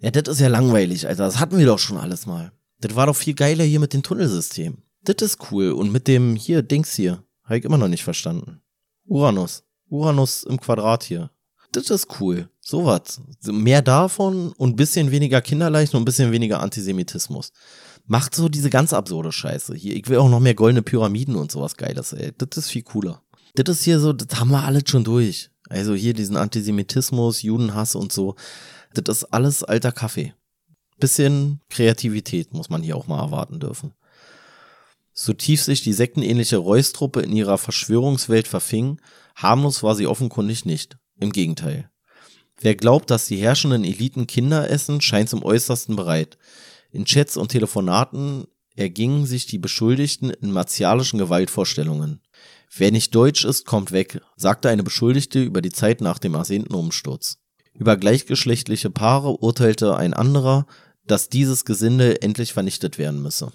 [0.00, 1.24] ja, das ist ja langweilig, Alter.
[1.26, 2.52] Das hatten wir doch schon alles mal.
[2.80, 4.78] Das war doch viel geiler hier mit dem Tunnelsystem.
[5.04, 5.72] Das ist cool.
[5.72, 7.22] Und mit dem hier, Dings hier.
[7.44, 8.60] Habe ich immer noch nicht verstanden.
[9.06, 9.64] Uranus.
[9.88, 11.30] Uranus im Quadrat hier.
[11.72, 12.48] Das ist cool.
[12.60, 13.20] Sowas.
[13.44, 17.52] Mehr davon und bisschen weniger Kinderleichen und bisschen weniger Antisemitismus.
[18.06, 19.74] Macht so diese ganz absurde Scheiße.
[19.74, 22.32] Hier, ich will auch noch mehr goldene Pyramiden und sowas Geiles, ey.
[22.38, 23.22] Das ist viel cooler.
[23.54, 25.50] Das ist hier so, das haben wir alles schon durch.
[25.68, 28.34] Also hier diesen Antisemitismus, Judenhass und so.
[28.94, 30.34] Das ist alles alter Kaffee.
[30.98, 33.94] Bisschen Kreativität muss man hier auch mal erwarten dürfen.
[35.12, 39.00] So tief sich die sektenähnliche Reus-Truppe in ihrer Verschwörungswelt verfing,
[39.36, 40.98] harmlos war sie offenkundig nicht.
[41.18, 41.90] Im Gegenteil.
[42.58, 46.38] Wer glaubt, dass die herrschenden Eliten Kinder essen, scheint zum äußersten bereit.
[46.90, 52.20] In Chats und Telefonaten ergingen sich die Beschuldigten in martialischen Gewaltvorstellungen.
[52.74, 56.74] Wer nicht deutsch ist, kommt weg, sagte eine Beschuldigte über die Zeit nach dem ersehnten
[56.74, 57.39] Umsturz.
[57.80, 60.66] Über gleichgeschlechtliche Paare urteilte ein anderer,
[61.06, 63.52] dass dieses Gesinde endlich vernichtet werden müsse.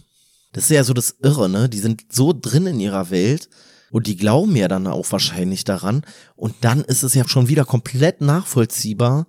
[0.52, 1.70] Das ist ja so das Irre, ne?
[1.70, 3.50] Die sind so drin in ihrer Welt
[3.92, 6.04] und die glauben ja dann auch wahrscheinlich daran
[6.36, 9.28] und dann ist es ja schon wieder komplett nachvollziehbar,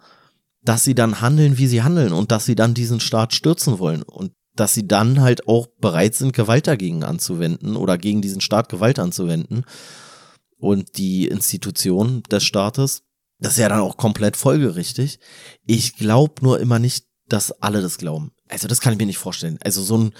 [0.62, 4.02] dass sie dann handeln, wie sie handeln und dass sie dann diesen Staat stürzen wollen
[4.02, 8.70] und dass sie dann halt auch bereit sind, Gewalt dagegen anzuwenden oder gegen diesen Staat
[8.70, 9.66] Gewalt anzuwenden
[10.56, 13.02] und die Institution des Staates.
[13.38, 15.18] Das ist ja dann auch komplett folgerichtig.
[15.66, 18.32] Ich glaube nur immer nicht, dass alle das glauben.
[18.48, 19.58] Also das kann ich mir nicht vorstellen.
[19.62, 20.12] Also so ein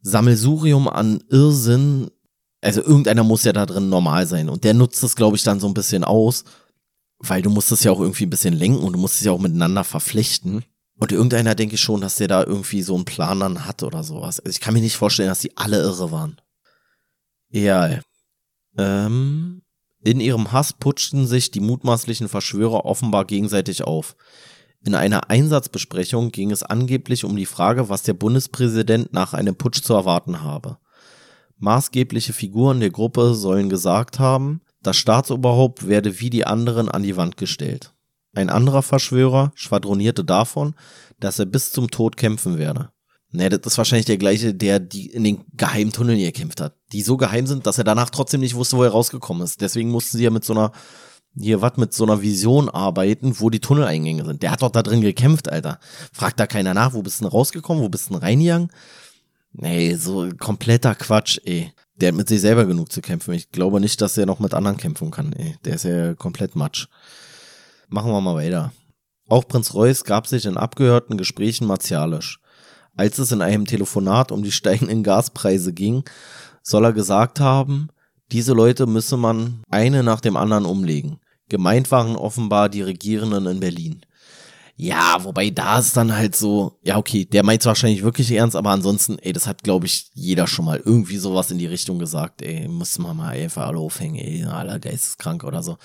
[0.00, 2.10] Sammelsurium an Irrsinn,
[2.60, 5.60] also irgendeiner muss ja da drin normal sein und der nutzt das, glaube ich, dann
[5.60, 6.44] so ein bisschen aus,
[7.18, 9.32] weil du musst das ja auch irgendwie ein bisschen lenken und du musst es ja
[9.32, 10.64] auch miteinander verflechten.
[11.00, 14.02] Und irgendeiner denke ich schon, dass der da irgendwie so einen Plan dann hat oder
[14.02, 14.40] sowas.
[14.40, 16.40] Also ich kann mir nicht vorstellen, dass die alle irre waren.
[17.50, 18.00] Ja.
[18.76, 19.62] Ähm,
[20.02, 24.16] in ihrem Hass putschten sich die mutmaßlichen Verschwörer offenbar gegenseitig auf.
[24.84, 29.82] In einer Einsatzbesprechung ging es angeblich um die Frage, was der Bundespräsident nach einem Putsch
[29.82, 30.78] zu erwarten habe.
[31.58, 37.16] Maßgebliche Figuren der Gruppe sollen gesagt haben, das Staatsoberhaupt werde wie die anderen an die
[37.16, 37.92] Wand gestellt.
[38.34, 40.74] Ein anderer Verschwörer schwadronierte davon,
[41.18, 42.90] dass er bis zum Tod kämpfen werde.
[43.30, 46.74] Ne, das ist wahrscheinlich der gleiche, der die in den geheimen Tunneln gekämpft hat.
[46.92, 49.60] Die so geheim sind, dass er danach trotzdem nicht wusste, wo er rausgekommen ist.
[49.60, 50.72] Deswegen mussten sie ja mit so einer,
[51.38, 54.42] hier was, mit so einer Vision arbeiten, wo die Tunneleingänge sind.
[54.42, 55.78] Der hat doch da drin gekämpft, Alter.
[56.10, 58.72] Fragt da keiner nach, wo bist du denn rausgekommen, wo bist du denn reingegangen?
[59.52, 61.72] Nee, so kompletter Quatsch, ey.
[61.96, 63.34] Der hat mit sich selber genug zu kämpfen.
[63.34, 65.56] Ich glaube nicht, dass er noch mit anderen kämpfen kann, ey.
[65.66, 66.86] Der ist ja komplett Matsch.
[67.88, 68.72] Machen wir mal weiter.
[69.28, 72.40] Auch Prinz Reuß gab sich in abgehörten Gesprächen martialisch.
[72.98, 76.02] Als es in einem Telefonat um die steigenden Gaspreise ging,
[76.64, 77.90] soll er gesagt haben,
[78.32, 81.20] diese Leute müsse man eine nach dem anderen umlegen.
[81.48, 84.00] Gemeint waren offenbar die Regierenden in Berlin.
[84.74, 88.70] Ja, wobei da ist dann halt so, ja okay, der meint wahrscheinlich wirklich ernst, aber
[88.70, 92.42] ansonsten, ey, das hat glaube ich jeder schon mal irgendwie sowas in die Richtung gesagt,
[92.42, 95.78] ey, muss man mal einfach alle aufhängen, ey, aller geisteskrank oder so.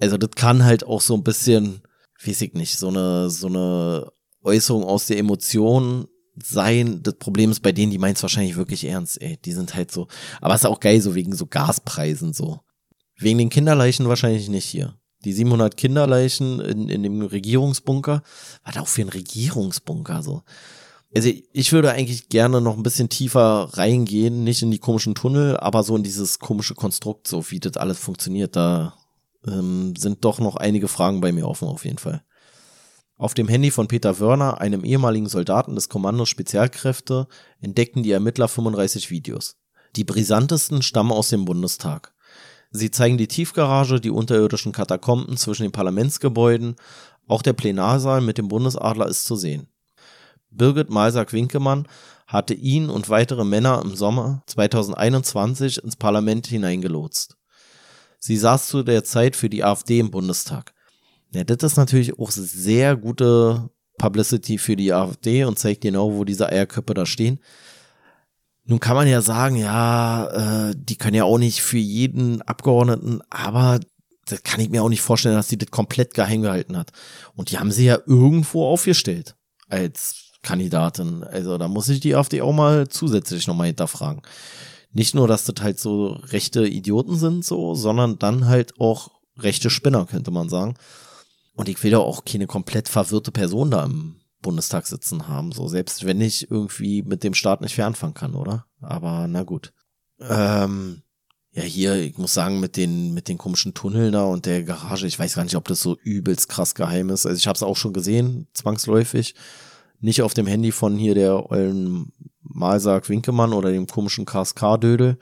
[0.00, 1.82] Also das kann halt auch so ein bisschen,
[2.24, 4.12] weiß ich nicht, so eine, so eine
[4.44, 6.06] Äußerung aus der Emotion
[6.42, 7.02] sein.
[7.02, 9.38] Das Problem ist bei denen, die meint es wahrscheinlich wirklich ernst, ey.
[9.44, 10.08] Die sind halt so.
[10.40, 12.60] Aber ist auch geil, so wegen so Gaspreisen so.
[13.18, 14.94] Wegen den Kinderleichen wahrscheinlich nicht hier.
[15.24, 18.22] Die 700 Kinderleichen in, in dem Regierungsbunker.
[18.64, 20.42] Was auch für ein Regierungsbunker so.
[21.14, 25.56] Also ich würde eigentlich gerne noch ein bisschen tiefer reingehen, nicht in die komischen Tunnel,
[25.56, 28.56] aber so in dieses komische Konstrukt, so wie das alles funktioniert.
[28.56, 28.94] Da
[29.46, 32.22] ähm, sind doch noch einige Fragen bei mir offen auf jeden Fall.
[33.18, 37.26] Auf dem Handy von Peter Wörner, einem ehemaligen Soldaten des Kommandos Spezialkräfte,
[37.60, 39.56] entdeckten die Ermittler 35 Videos.
[39.96, 42.14] Die brisantesten stammen aus dem Bundestag.
[42.70, 46.76] Sie zeigen die Tiefgarage, die unterirdischen Katakomben zwischen den Parlamentsgebäuden,
[47.26, 49.66] auch der Plenarsaal mit dem Bundesadler ist zu sehen.
[50.50, 51.88] Birgit Malsack-Winkemann
[52.28, 57.36] hatte ihn und weitere Männer im Sommer 2021 ins Parlament hineingelotst.
[58.20, 60.72] Sie saß zu der Zeit für die AfD im Bundestag.
[61.32, 66.24] Ja, das ist natürlich auch sehr gute Publicity für die AfD und zeigt genau, wo
[66.24, 67.40] diese Eierköpfe da stehen.
[68.64, 73.20] Nun kann man ja sagen, ja, äh, die können ja auch nicht für jeden Abgeordneten,
[73.30, 73.80] aber
[74.26, 76.92] das kann ich mir auch nicht vorstellen, dass sie das komplett geheim gehalten hat.
[77.34, 79.36] Und die haben sie ja irgendwo aufgestellt
[79.68, 81.24] als Kandidatin.
[81.24, 84.22] Also da muss ich die AfD auch mal zusätzlich nochmal hinterfragen.
[84.92, 89.70] Nicht nur, dass das halt so rechte Idioten sind, so, sondern dann halt auch rechte
[89.70, 90.74] Spinner, könnte man sagen.
[91.58, 95.66] Und ich will ja auch keine komplett verwirrte Person da im Bundestag sitzen haben, so
[95.66, 98.66] selbst wenn ich irgendwie mit dem Staat nicht viel anfangen kann, oder?
[98.80, 99.72] Aber na gut.
[100.20, 101.02] Ähm,
[101.50, 105.08] ja, hier, ich muss sagen, mit den, mit den komischen Tunneln da und der Garage,
[105.08, 107.26] ich weiß gar nicht, ob das so übelst krass geheim ist.
[107.26, 109.34] Also ich habe es auch schon gesehen, zwangsläufig.
[109.98, 115.18] Nicht auf dem Handy von hier der ollen Malsarg Winkemann oder dem komischen KSK-Dödel.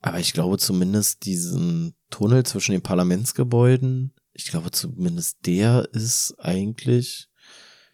[0.00, 7.28] Aber ich glaube zumindest diesen Tunnel zwischen den Parlamentsgebäuden ich glaube zumindest der ist eigentlich,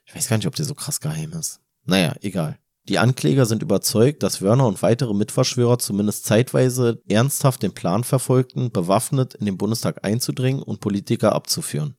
[0.06, 1.60] ich weiß gar nicht, ob der so krass geheim ist.
[1.84, 2.58] Naja, egal.
[2.88, 8.72] Die Ankläger sind überzeugt, dass Werner und weitere Mitverschwörer zumindest zeitweise ernsthaft den Plan verfolgten,
[8.72, 11.94] bewaffnet in den Bundestag einzudringen und Politiker abzuführen.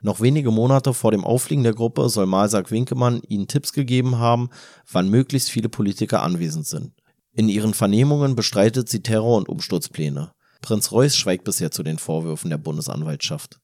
[0.00, 4.48] Noch wenige Monate vor dem Auffliegen der Gruppe soll Malsack Winkemann ihnen Tipps gegeben haben,
[4.90, 6.94] wann möglichst viele Politiker anwesend sind.
[7.32, 10.32] In ihren Vernehmungen bestreitet sie Terror- und Umsturzpläne.
[10.62, 13.60] Prinz Reuß schweigt bisher zu den Vorwürfen der Bundesanwaltschaft.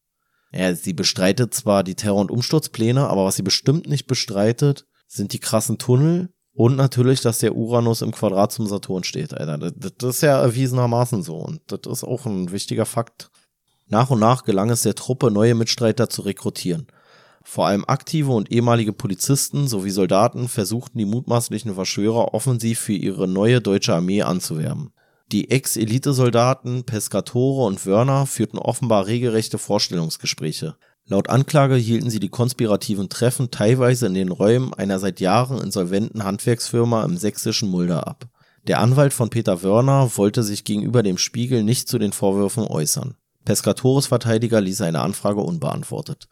[0.52, 5.32] Ja, sie bestreitet zwar die Terror- und Umsturzpläne, aber was sie bestimmt nicht bestreitet, sind
[5.32, 9.58] die krassen Tunnel und natürlich, dass der Uranus im Quadrat zum Saturn steht, Alter.
[9.58, 13.30] Das, das ist ja erwiesenermaßen so und das ist auch ein wichtiger Fakt.
[13.88, 16.86] Nach und nach gelang es der Truppe, neue Mitstreiter zu rekrutieren.
[17.42, 23.28] Vor allem aktive und ehemalige Polizisten sowie Soldaten versuchten die mutmaßlichen Verschwörer offensiv für ihre
[23.28, 24.92] neue deutsche Armee anzuwerben.
[25.34, 30.76] Die Ex-Elitesoldaten Pescatore und Wörner führten offenbar regelrechte Vorstellungsgespräche.
[31.06, 36.22] Laut Anklage hielten sie die konspirativen Treffen teilweise in den Räumen einer seit Jahren insolventen
[36.22, 38.28] Handwerksfirma im sächsischen Mulda ab.
[38.68, 43.16] Der Anwalt von Peter Wörner wollte sich gegenüber dem Spiegel nicht zu den Vorwürfen äußern.
[43.44, 46.28] Pescatores Verteidiger ließ eine Anfrage unbeantwortet.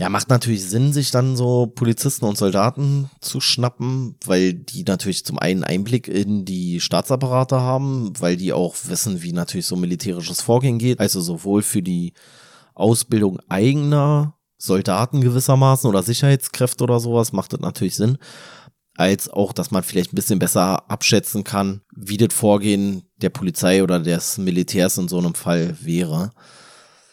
[0.00, 5.26] Ja, macht natürlich Sinn, sich dann so Polizisten und Soldaten zu schnappen, weil die natürlich
[5.26, 10.40] zum einen Einblick in die Staatsapparate haben, weil die auch wissen, wie natürlich so militärisches
[10.40, 12.14] Vorgehen geht, also sowohl für die
[12.72, 18.16] Ausbildung eigener Soldaten gewissermaßen oder Sicherheitskräfte oder sowas macht das natürlich Sinn,
[18.96, 23.82] als auch, dass man vielleicht ein bisschen besser abschätzen kann, wie das Vorgehen der Polizei
[23.82, 26.30] oder des Militärs in so einem Fall wäre.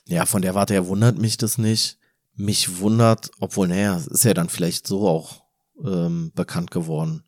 [0.06, 1.97] Ja, von der Warte her wundert mich das nicht
[2.38, 5.44] mich wundert, obwohl, naja, ist ja dann vielleicht so auch
[5.84, 7.24] ähm, bekannt geworden.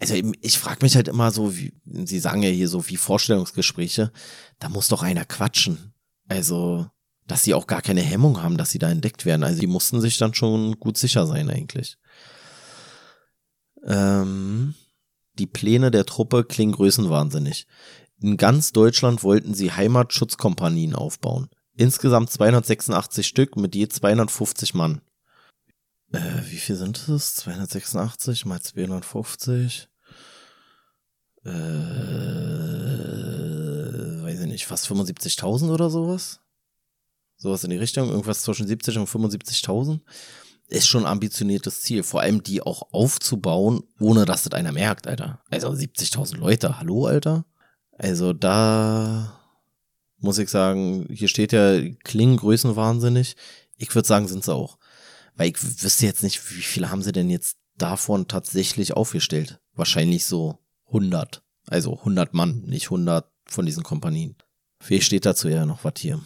[0.00, 4.10] Also ich frage mich halt immer so, wie, Sie sagen ja hier so wie Vorstellungsgespräche,
[4.58, 5.92] da muss doch einer quatschen.
[6.28, 6.86] Also,
[7.26, 9.44] dass sie auch gar keine Hemmung haben, dass sie da entdeckt werden.
[9.44, 11.98] Also die mussten sich dann schon gut sicher sein eigentlich.
[13.84, 14.74] Ähm,
[15.38, 17.66] die Pläne der Truppe klingen größenwahnsinnig.
[18.20, 21.48] In ganz Deutschland wollten sie Heimatschutzkompanien aufbauen.
[21.78, 25.00] Insgesamt 286 Stück mit je 250 Mann.
[26.10, 26.18] Äh,
[26.50, 27.36] wie viel sind es?
[27.36, 29.88] 286 mal 250?
[31.44, 31.50] Äh,
[34.24, 36.40] weiß ich nicht, fast 75.000 oder sowas?
[37.36, 40.00] Sowas in die Richtung, irgendwas zwischen 70 und 75.000
[40.66, 42.02] ist schon ein ambitioniertes Ziel.
[42.02, 45.44] Vor allem die auch aufzubauen, ohne dass das einer merkt, Alter.
[45.48, 47.44] Also 70.000 Leute, hallo, Alter?
[47.96, 49.37] Also da
[50.18, 53.36] muss ich sagen, hier steht ja, klingen größenwahnsinnig.
[53.76, 54.78] Ich würde sagen, sind sie auch.
[55.36, 59.60] Weil ich wüsste jetzt nicht, wie viele haben sie denn jetzt davon tatsächlich aufgestellt?
[59.74, 61.42] Wahrscheinlich so 100.
[61.68, 64.36] Also 100 Mann, nicht 100 von diesen Kompanien.
[64.86, 66.20] Wie steht dazu ja noch was hier?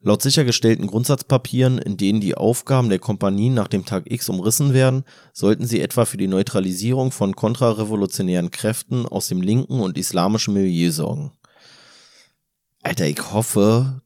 [0.00, 5.04] Laut sichergestellten Grundsatzpapieren, in denen die Aufgaben der Kompanien nach dem Tag X umrissen werden,
[5.32, 10.90] sollten sie etwa für die Neutralisierung von kontrarevolutionären Kräften aus dem linken und islamischen Milieu
[10.90, 11.32] sorgen.
[12.94, 14.02] Alter, ich hoffe,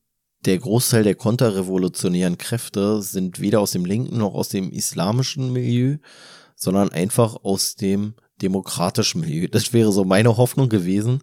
[0.47, 5.99] der Großteil der konterrevolutionären Kräfte sind weder aus dem linken noch aus dem islamischen Milieu,
[6.57, 9.47] sondern einfach aus dem demokratischen Milieu.
[9.47, 11.21] Das wäre so meine Hoffnung gewesen.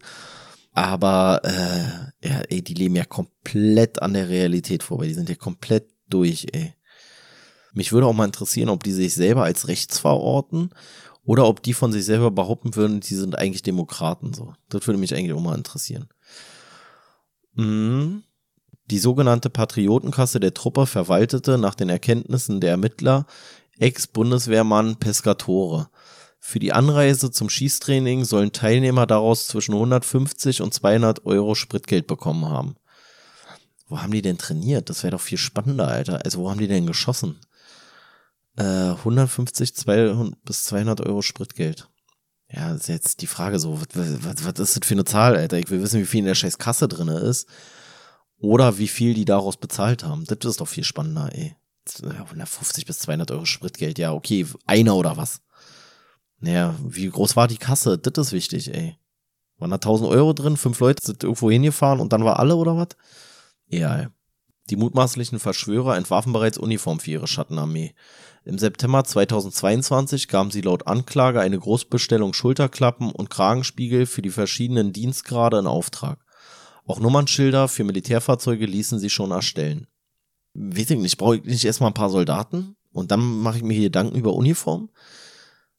[0.74, 5.08] Aber äh, ja, ey, die leben ja komplett an der Realität vorbei.
[5.08, 6.72] Die sind ja komplett durch, ey.
[7.72, 10.70] Mich würde auch mal interessieren, ob die sich selber als rechts verorten
[11.24, 14.34] oder ob die von sich selber behaupten würden, die sind eigentlich Demokraten.
[14.34, 16.08] So, das würde mich eigentlich auch mal interessieren.
[17.56, 18.22] Mhm.
[18.88, 23.26] Die sogenannte Patriotenkasse der Truppe verwaltete nach den Erkenntnissen der Ermittler
[23.78, 25.88] Ex-Bundeswehrmann Pescatore
[26.48, 32.46] für die Anreise zum Schießtraining sollen Teilnehmer daraus zwischen 150 und 200 Euro Spritgeld bekommen
[32.46, 32.76] haben.
[33.88, 34.88] Wo haben die denn trainiert?
[34.88, 36.24] Das wäre doch viel spannender, Alter.
[36.24, 37.40] Also wo haben die denn geschossen?
[38.56, 41.88] Äh, 150 200 bis 200 Euro Spritgeld.
[42.48, 45.36] Ja, das ist jetzt die Frage so, was, was, was ist das für eine Zahl,
[45.36, 45.58] Alter?
[45.58, 47.48] Ich will wissen, wie viel in der scheiß Kasse drinne ist.
[48.38, 50.24] Oder wie viel die daraus bezahlt haben.
[50.26, 51.56] Das ist doch viel spannender, ey.
[52.02, 55.40] 150 bis 200 Euro Spritgeld, ja, okay, einer oder was?
[56.40, 57.96] Naja, wie groß war die Kasse?
[57.96, 58.96] Das ist wichtig, ey.
[59.58, 62.76] Waren da 1000 Euro drin, fünf Leute sind irgendwo hingefahren und dann war alle oder
[62.76, 62.88] was?
[63.68, 64.10] Ja,
[64.68, 67.94] die mutmaßlichen Verschwörer entwarfen bereits Uniform für ihre Schattenarmee.
[68.46, 74.92] Im September 2022 gaben sie laut Anklage eine Großbestellung Schulterklappen und Kragenspiegel für die verschiedenen
[74.92, 76.24] Dienstgrade in Auftrag.
[76.86, 79.88] Auch Nummernschilder für Militärfahrzeuge ließen sie schon erstellen.
[80.54, 82.76] Weiß ich nicht, brauche ich nicht erstmal ein paar Soldaten?
[82.92, 84.90] Und dann mache ich mir hier Gedanken über Uniform?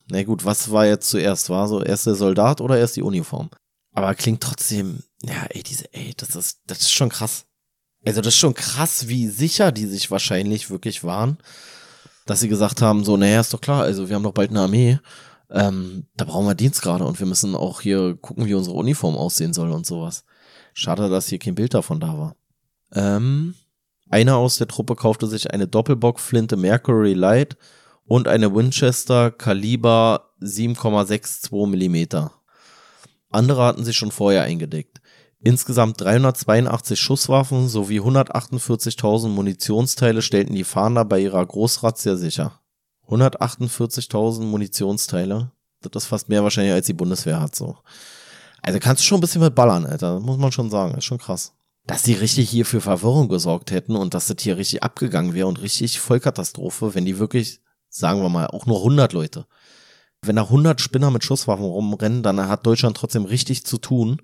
[0.10, 1.50] Na gut, was war jetzt zuerst?
[1.50, 3.50] War so erst der Soldat oder erst die Uniform?
[3.94, 7.46] Aber klingt trotzdem, ja, ey, diese, ey, das ist, das ist schon krass.
[8.06, 11.38] Also das ist schon krass, wie sicher die sich wahrscheinlich wirklich waren,
[12.28, 14.62] dass sie gesagt haben, so, naja, ist doch klar, also wir haben doch bald eine
[14.62, 15.00] Armee,
[15.50, 19.54] ähm, da brauchen wir Dienstgrade und wir müssen auch hier gucken, wie unsere Uniform aussehen
[19.54, 20.26] soll und sowas.
[20.74, 22.36] Schade, dass hier kein Bild davon da war.
[22.94, 23.56] Ähm,
[24.10, 27.58] einer aus der Truppe kaufte sich eine Doppelbockflinte Mercury Light
[28.06, 32.34] und eine Winchester Kaliber 7,62 Millimeter.
[33.30, 35.02] Andere hatten sich schon vorher eingedeckt.
[35.40, 42.60] Insgesamt 382 Schusswaffen sowie 148.000 Munitionsteile stellten die Fahnder bei ihrer Großrazzia sicher.
[43.08, 45.52] 148.000 Munitionsteile?
[45.82, 47.78] Das ist fast mehr wahrscheinlich als die Bundeswehr hat so.
[48.62, 50.20] Also kannst du schon ein bisschen mit ballern, Alter.
[50.20, 50.98] muss man schon sagen.
[50.98, 51.54] ist schon krass.
[51.86, 55.48] Dass die richtig hier für Verwirrung gesorgt hätten und dass das hier richtig abgegangen wäre
[55.48, 59.46] und richtig Vollkatastrophe, wenn die wirklich sagen wir mal, auch nur 100 Leute.
[60.22, 64.22] Wenn da 100 Spinner mit Schusswaffen rumrennen, dann hat Deutschland trotzdem richtig zu tun.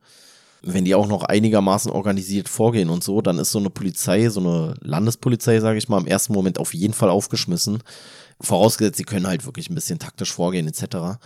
[0.65, 4.39] Wenn die auch noch einigermaßen organisiert vorgehen und so, dann ist so eine Polizei, so
[4.39, 7.83] eine Landespolizei, sage ich mal, im ersten Moment auf jeden Fall aufgeschmissen.
[8.39, 11.19] Vorausgesetzt, sie können halt wirklich ein bisschen taktisch vorgehen etc.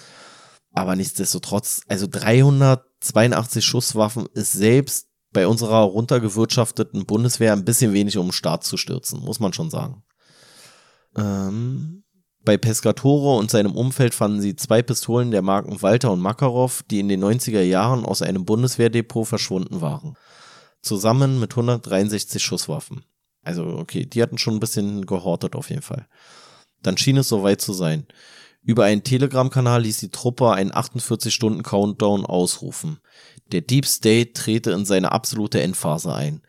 [0.74, 8.28] Aber nichtsdestotrotz, also 382 Schusswaffen ist selbst bei unserer runtergewirtschafteten Bundeswehr ein bisschen wenig, um
[8.28, 10.04] den Staat zu stürzen, muss man schon sagen.
[11.16, 12.04] Ähm,
[12.48, 17.02] bei Pescatore und seinem Umfeld fanden sie zwei Pistolen der Marken Walter und Makarov, die
[17.02, 20.16] in den 90er Jahren aus einem Bundeswehrdepot verschwunden waren.
[20.82, 23.04] Zusammen mit 163 Schusswaffen.
[23.44, 26.08] Also, okay, die hatten schon ein bisschen gehortet auf jeden Fall.
[26.82, 28.08] Dann schien es soweit zu sein.
[28.62, 33.00] Über einen Telegram-Kanal ließ die Truppe einen 48-Stunden-Countdown ausrufen.
[33.52, 36.42] Der Deep State trete in seine absolute Endphase ein.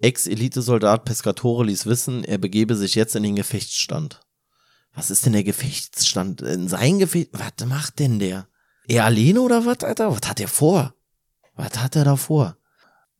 [0.00, 4.20] Ex-Elitesoldat Pescatore ließ wissen, er begebe sich jetzt in den Gefechtsstand.
[4.94, 6.42] Was ist denn der Gefechtsstand?
[6.42, 7.30] In sein Gefecht?
[7.32, 8.46] Was macht denn der?
[8.86, 10.10] Er alleine oder was, Alter?
[10.10, 10.94] Was hat er vor?
[11.56, 12.56] Was hat er da vor?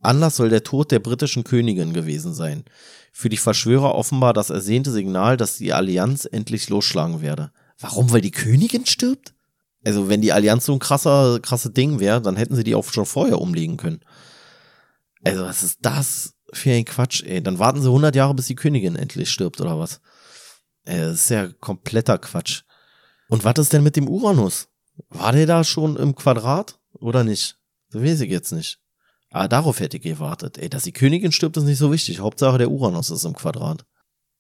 [0.00, 2.64] Anlass soll der Tod der britischen Königin gewesen sein.
[3.12, 7.52] Für die Verschwörer offenbar das ersehnte Signal, dass die Allianz endlich losschlagen werde.
[7.78, 8.12] Warum?
[8.12, 9.34] Weil die Königin stirbt?
[9.84, 12.84] Also wenn die Allianz so ein krasser, krasse Ding wäre, dann hätten sie die auch
[12.84, 14.00] schon vorher umlegen können.
[15.24, 17.42] Also was ist das für ein Quatsch, ey?
[17.42, 20.00] Dann warten sie 100 Jahre, bis die Königin endlich stirbt oder was?
[20.84, 22.62] Das ist ja kompletter Quatsch.
[23.28, 24.68] Und was ist denn mit dem Uranus?
[25.08, 27.58] War der da schon im Quadrat oder nicht?
[27.90, 28.78] Das weiß ich jetzt nicht.
[29.30, 30.58] Aber darauf hätte ich gewartet.
[30.58, 32.20] Ey, dass die Königin stirbt, ist nicht so wichtig.
[32.20, 33.84] Hauptsache der Uranus ist im Quadrat.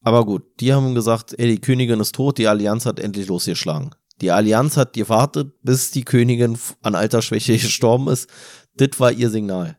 [0.02, 3.90] Aber gut, die haben gesagt, ey, die Königin ist tot, die Allianz hat endlich losgeschlagen.
[4.20, 8.28] Die Allianz hat gewartet, bis die Königin an Altersschwäche gestorben ist.
[8.76, 9.78] Das war ihr Signal.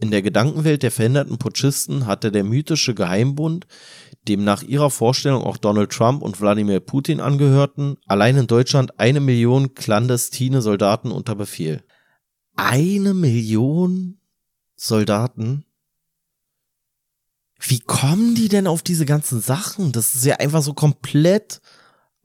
[0.00, 3.66] In der Gedankenwelt der verhinderten Putschisten hatte der mythische Geheimbund,
[4.28, 9.20] dem nach ihrer Vorstellung auch Donald Trump und Wladimir Putin angehörten, allein in Deutschland eine
[9.20, 11.82] Million clandestine Soldaten unter Befehl.
[12.54, 14.20] Eine Million
[14.76, 15.64] Soldaten?
[17.58, 19.90] Wie kommen die denn auf diese ganzen Sachen?
[19.90, 21.60] Das ist ja einfach so komplett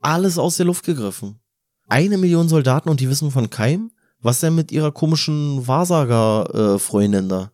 [0.00, 1.40] alles aus der Luft gegriffen.
[1.88, 3.90] Eine Million Soldaten und die wissen von keinem?
[4.20, 7.50] Was denn mit ihrer komischen Wahrsager-Freundin äh, da?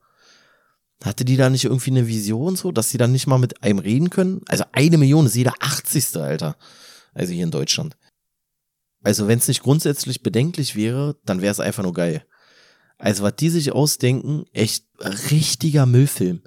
[1.03, 3.79] Hatte die da nicht irgendwie eine Vision so, dass sie dann nicht mal mit einem
[3.79, 4.43] reden können?
[4.49, 6.17] Also eine Million ist jeder 80.
[6.17, 6.57] Alter.
[7.15, 7.97] Also hier in Deutschland.
[9.03, 12.25] Also wenn es nicht grundsätzlich bedenklich wäre, dann wäre es einfach nur geil.
[12.99, 14.85] Also was die sich ausdenken, echt
[15.31, 16.43] richtiger Müllfilm.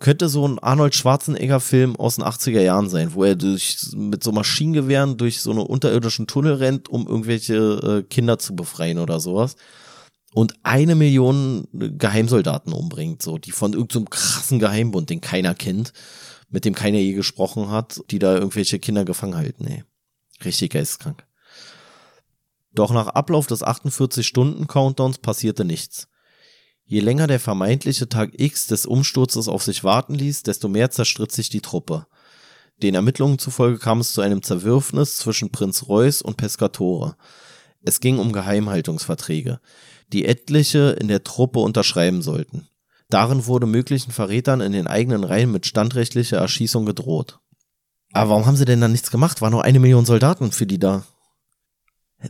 [0.00, 4.24] Könnte so ein Arnold Schwarzenegger Film aus den 80er Jahren sein, wo er durch, mit
[4.24, 9.20] so Maschinengewehren durch so eine unterirdischen Tunnel rennt, um irgendwelche äh, Kinder zu befreien oder
[9.20, 9.56] sowas
[10.34, 15.92] und eine Million Geheimsoldaten umbringt, so, die von irgendeinem so krassen Geheimbund, den keiner kennt,
[16.50, 19.84] mit dem keiner je gesprochen hat, die da irgendwelche Kinder gefangen halten, ey.
[20.44, 21.24] Richtig geisteskrank.
[22.72, 26.08] Doch nach Ablauf des 48-Stunden-Countdowns passierte nichts.
[26.84, 31.30] Je länger der vermeintliche Tag X des Umsturzes auf sich warten ließ, desto mehr zerstritt
[31.30, 32.08] sich die Truppe.
[32.82, 37.16] Den Ermittlungen zufolge kam es zu einem Zerwürfnis zwischen Prinz Reuß und Pescatore.
[37.82, 39.60] Es ging um Geheimhaltungsverträge
[40.12, 42.68] die etliche in der Truppe unterschreiben sollten.
[43.10, 47.38] Darin wurde möglichen Verrätern in den eigenen Reihen mit standrechtlicher Erschießung gedroht.
[48.12, 49.40] Aber warum haben sie denn dann nichts gemacht?
[49.40, 51.04] War nur eine Million Soldaten für die da.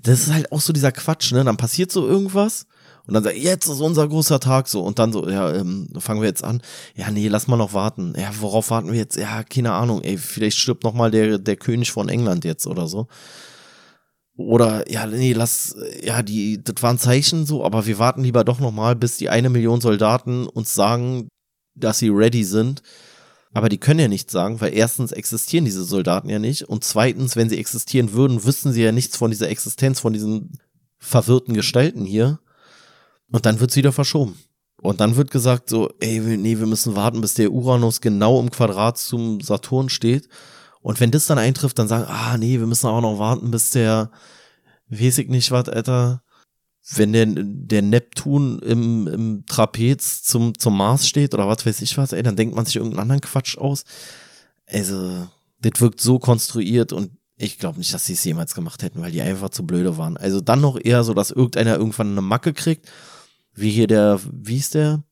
[0.03, 1.45] Das ist halt auch so dieser Quatsch, ne?
[1.45, 2.67] Dann passiert so irgendwas
[3.07, 6.21] und dann sagt, jetzt ist unser großer Tag so und dann so, ja, ähm, fangen
[6.21, 6.63] wir jetzt an.
[6.97, 8.15] Ja, nee, lass mal noch warten.
[8.19, 9.17] Ja, worauf warten wir jetzt?
[9.17, 12.89] Ja, keine Ahnung, ey, vielleicht stirbt noch mal der der König von England jetzt oder
[12.89, 13.07] so.
[14.37, 18.59] Oder ja, nee, lass, ja, die, das waren Zeichen so, aber wir warten lieber doch
[18.59, 21.29] nochmal, bis die eine Million Soldaten uns sagen,
[21.77, 22.83] dass sie ready sind.
[23.53, 27.37] Aber die können ja nichts sagen, weil erstens existieren diese Soldaten ja nicht und zweitens,
[27.37, 30.59] wenn sie existieren würden, wüssten sie ja nichts von dieser Existenz, von diesen
[30.99, 32.41] verwirrten Gestalten hier.
[33.31, 34.37] Und dann wird's wieder verschoben.
[34.83, 38.51] Und dann wird gesagt so, ey, nee, wir müssen warten, bis der Uranus genau im
[38.51, 40.29] Quadrat zum Saturn steht.
[40.85, 43.71] Und wenn das dann eintrifft, dann sagen, ah nee, wir müssen auch noch warten, bis
[43.71, 44.11] der,
[44.89, 46.23] weiß ich nicht was, Alter,
[46.91, 51.97] wenn der, der Neptun im, im Trapez zum, zum Mars steht oder was weiß ich
[51.97, 53.85] was, ey, dann denkt man sich irgendeinen anderen Quatsch aus.
[54.67, 55.27] Also,
[55.61, 59.11] das wirkt so konstruiert und ich glaube nicht, dass sie es jemals gemacht hätten, weil
[59.11, 60.19] die einfach zu blöde waren.
[60.19, 62.93] Also dann noch eher so, dass irgendeiner irgendwann eine Macke kriegt,
[63.55, 65.03] wie hier der, wie ist der?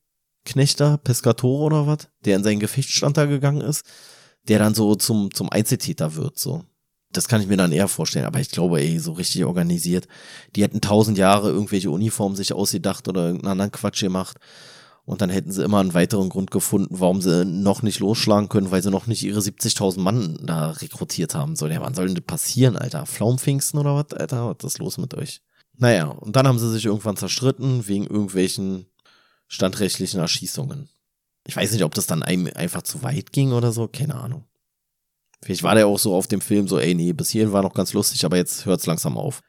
[0.45, 3.85] Knechter, Pescatore oder was, der in seinen Gefechtsstand da gegangen ist
[4.47, 6.63] der dann so zum, zum Einzeltäter wird, so.
[7.11, 10.07] Das kann ich mir dann eher vorstellen, aber ich glaube, ey, so richtig organisiert.
[10.55, 14.37] Die hätten tausend Jahre irgendwelche Uniformen sich ausgedacht oder irgendeinen anderen Quatsch gemacht.
[15.05, 18.71] Und dann hätten sie immer einen weiteren Grund gefunden, warum sie noch nicht losschlagen können,
[18.71, 21.55] weil sie noch nicht ihre 70.000 Mann da rekrutiert haben.
[21.55, 23.05] So, ja, wann soll denn das passieren, Alter?
[23.05, 24.55] Pflaumpfingsten oder was, Alter?
[24.57, 25.41] Was ist los mit euch?
[25.77, 28.85] Naja, und dann haben sie sich irgendwann zerstritten wegen irgendwelchen
[29.47, 30.87] standrechtlichen Erschießungen.
[31.45, 34.45] Ich weiß nicht, ob das dann einem einfach zu weit ging oder so, keine Ahnung.
[35.41, 37.73] Vielleicht war der auch so auf dem Film so, ey, nee, bis hierhin war noch
[37.73, 39.41] ganz lustig, aber jetzt hört's langsam auf.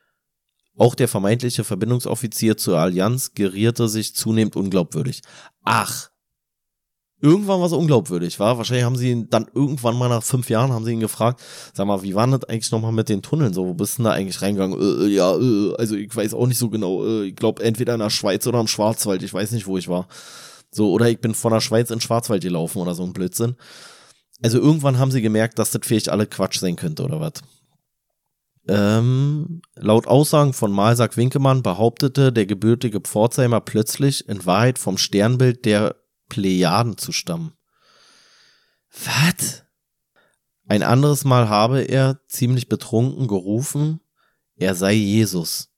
[0.77, 5.23] Auch der vermeintliche Verbindungsoffizier zur Allianz gerierte sich zunehmend unglaubwürdig.
[5.63, 6.11] Ach,
[7.21, 8.59] irgendwann war es unglaubwürdig, war.
[8.59, 11.41] Wahrscheinlich haben sie ihn dann irgendwann mal nach fünf Jahren haben sie ihn gefragt,
[11.73, 13.67] sag mal, wie war das eigentlich nochmal mit den Tunneln so?
[13.67, 14.81] Wo bist du denn da eigentlich reingegangen?
[14.81, 17.05] Äh, äh, ja, äh, also ich weiß auch nicht so genau.
[17.07, 19.23] Äh, ich glaube entweder in der Schweiz oder im Schwarzwald.
[19.23, 20.09] Ich weiß nicht, wo ich war.
[20.75, 23.57] So, oder ich bin von der Schweiz in Schwarzwald gelaufen oder so ein Blödsinn.
[24.43, 27.35] Also irgendwann haben sie gemerkt, dass das vielleicht alle Quatsch sein könnte oder was.
[28.67, 35.65] Ähm, laut Aussagen von Malsack Winkemann behauptete der gebürtige Pforzheimer plötzlich in Wahrheit vom Sternbild
[35.65, 35.97] der
[36.29, 37.53] Plejaden zu stammen.
[38.91, 39.65] Was?
[40.67, 44.01] Ein anderes Mal habe er, ziemlich betrunken, gerufen,
[44.57, 45.74] er sei Jesus.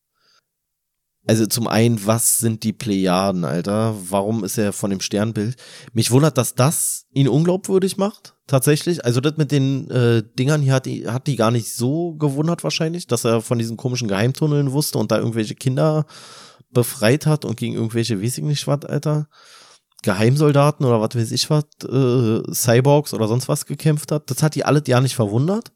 [1.26, 3.96] Also zum einen, was sind die Plejaden, Alter?
[4.10, 5.56] Warum ist er von dem Sternbild?
[5.92, 9.04] Mich wundert, dass das ihn unglaubwürdig macht, tatsächlich.
[9.04, 12.62] Also das mit den äh, Dingern hier hat die, hat die gar nicht so gewundert
[12.62, 16.06] wahrscheinlich, dass er von diesen komischen Geheimtunneln wusste und da irgendwelche Kinder
[16.70, 19.28] befreit hat und gegen irgendwelche, weiß ich nicht was, Alter,
[20.02, 24.30] Geheimsoldaten oder was weiß ich was, äh, Cyborgs oder sonst was gekämpft hat.
[24.30, 25.72] Das hat die alle ja nicht verwundert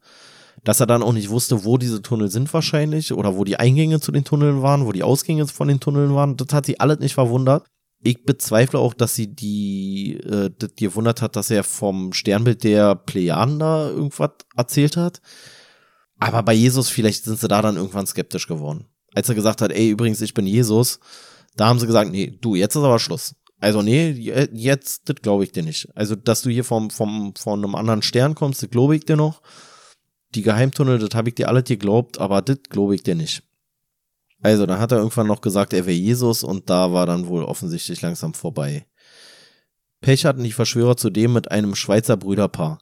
[0.63, 3.99] dass er dann auch nicht wusste, wo diese Tunnel sind wahrscheinlich oder wo die Eingänge
[3.99, 6.37] zu den Tunneln waren, wo die Ausgänge von den Tunneln waren.
[6.37, 7.65] Das hat sie alles nicht verwundert.
[8.03, 12.95] Ich bezweifle auch, dass sie die, äh, das gewundert hat, dass er vom Sternbild der
[12.95, 15.21] Plejaden da irgendwas erzählt hat.
[16.19, 18.85] Aber bei Jesus, vielleicht sind sie da dann irgendwann skeptisch geworden.
[19.13, 20.99] Als er gesagt hat, ey, übrigens, ich bin Jesus,
[21.55, 23.35] da haben sie gesagt, nee, du, jetzt ist aber Schluss.
[23.59, 24.09] Also nee,
[24.53, 25.87] jetzt, das glaube ich dir nicht.
[25.95, 29.17] Also, dass du hier vom, vom, von einem anderen Stern kommst, das glaube ich dir
[29.17, 29.41] noch
[30.35, 33.43] die Geheimtunnel, das habe ich dir alle geglaubt, aber das glaube ich dir nicht.
[34.43, 37.43] Also, dann hat er irgendwann noch gesagt, er wäre Jesus und da war dann wohl
[37.43, 38.85] offensichtlich langsam vorbei.
[40.01, 42.79] Pech hatten die Verschwörer zudem mit einem Schweizer Brüderpaar.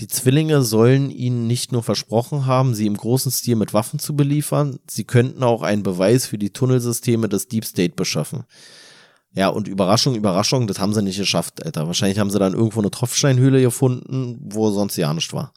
[0.00, 4.16] Die Zwillinge sollen ihnen nicht nur versprochen haben, sie im großen Stil mit Waffen zu
[4.16, 8.44] beliefern, sie könnten auch einen Beweis für die Tunnelsysteme des Deep State beschaffen.
[9.34, 11.86] Ja, und Überraschung, Überraschung, das haben sie nicht geschafft, Alter.
[11.86, 15.52] Wahrscheinlich haben sie dann irgendwo eine Tropfsteinhöhle gefunden, wo sonst ja nicht war.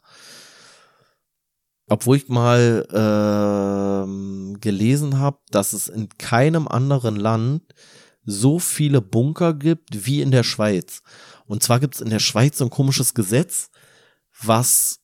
[1.88, 7.62] Obwohl ich mal ähm, gelesen habe, dass es in keinem anderen Land
[8.24, 11.02] so viele Bunker gibt wie in der Schweiz.
[11.46, 13.70] Und zwar gibt es in der Schweiz so ein komisches Gesetz,
[14.42, 15.00] was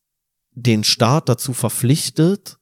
[0.53, 2.59] den Staat dazu verpflichtet,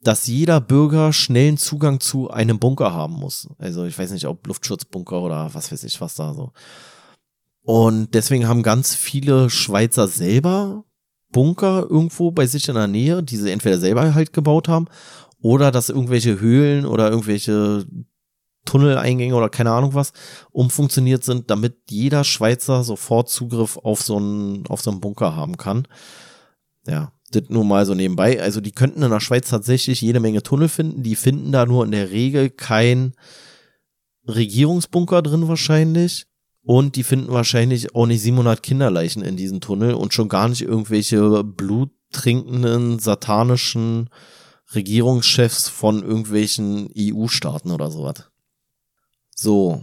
[0.00, 3.48] dass jeder Bürger schnellen Zugang zu einem Bunker haben muss.
[3.58, 6.52] Also ich weiß nicht, ob Luftschutzbunker oder was weiß ich was da so.
[7.62, 10.84] Und deswegen haben ganz viele Schweizer selber
[11.32, 14.86] Bunker irgendwo bei sich in der Nähe, die sie entweder selber halt gebaut haben
[15.40, 17.86] oder dass irgendwelche Höhlen oder irgendwelche
[18.64, 20.12] Tunneleingänge oder keine Ahnung was
[20.52, 25.56] umfunktioniert sind, damit jeder Schweizer sofort Zugriff auf so einen, auf so einen Bunker haben
[25.56, 25.88] kann.
[26.86, 28.40] Ja, das nur mal so nebenbei.
[28.40, 31.02] Also die könnten in der Schweiz tatsächlich jede Menge Tunnel finden.
[31.02, 33.14] Die finden da nur in der Regel kein
[34.28, 36.26] Regierungsbunker drin wahrscheinlich.
[36.64, 40.62] Und die finden wahrscheinlich auch nicht 700 Kinderleichen in diesem Tunnel und schon gar nicht
[40.62, 44.10] irgendwelche bluttrinkenden, satanischen
[44.72, 48.30] Regierungschefs von irgendwelchen EU-Staaten oder sowas.
[49.34, 49.82] So.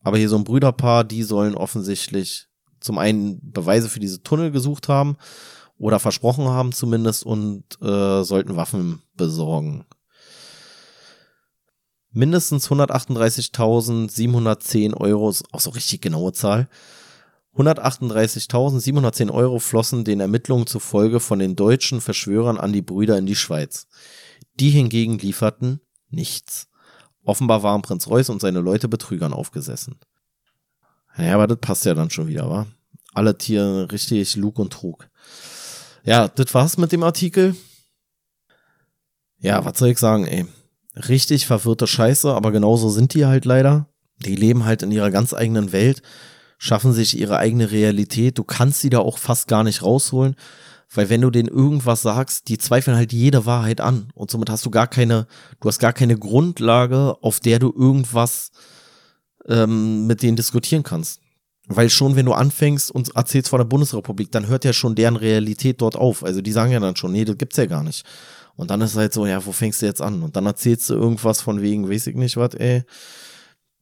[0.00, 2.46] Aber hier so ein Brüderpaar, die sollen offensichtlich
[2.78, 5.16] zum einen Beweise für diese Tunnel gesucht haben
[5.78, 9.84] oder versprochen haben zumindest und äh, sollten Waffen besorgen
[12.16, 16.68] mindestens 138.710 Euro, auch so richtig genaue Zahl.
[17.56, 23.36] 138.710 Euro flossen den Ermittlungen zufolge von den deutschen Verschwörern an die Brüder in die
[23.36, 23.86] Schweiz.
[24.58, 26.68] Die hingegen lieferten nichts.
[27.22, 29.96] Offenbar waren Prinz Reuß und seine Leute Betrügern aufgesessen.
[31.18, 32.66] Ja, aber das passt ja dann schon wieder, wa?
[33.12, 35.10] Alle Tiere richtig Lug und Trug.
[36.04, 37.54] Ja, das war's mit dem Artikel.
[39.38, 40.46] Ja, was soll ich sagen, ey?
[40.96, 43.88] Richtig verwirrte Scheiße, aber genauso sind die halt leider.
[44.24, 46.02] Die leben halt in ihrer ganz eigenen Welt,
[46.58, 48.38] schaffen sich ihre eigene Realität.
[48.38, 50.36] Du kannst sie da auch fast gar nicht rausholen,
[50.94, 54.64] weil wenn du denen irgendwas sagst, die zweifeln halt jede Wahrheit an und somit hast
[54.64, 55.26] du gar keine,
[55.60, 58.52] du hast gar keine Grundlage, auf der du irgendwas
[59.46, 61.20] ähm, mit denen diskutieren kannst.
[61.68, 65.16] Weil schon, wenn du anfängst und erzählst von der Bundesrepublik, dann hört ja schon deren
[65.16, 66.24] Realität dort auf.
[66.24, 68.04] Also die sagen ja dann schon, nee, das gibt's ja gar nicht.
[68.56, 70.22] Und dann ist halt so, ja, wo fängst du jetzt an?
[70.22, 72.84] Und dann erzählst du irgendwas von wegen, weiß ich nicht was, ey,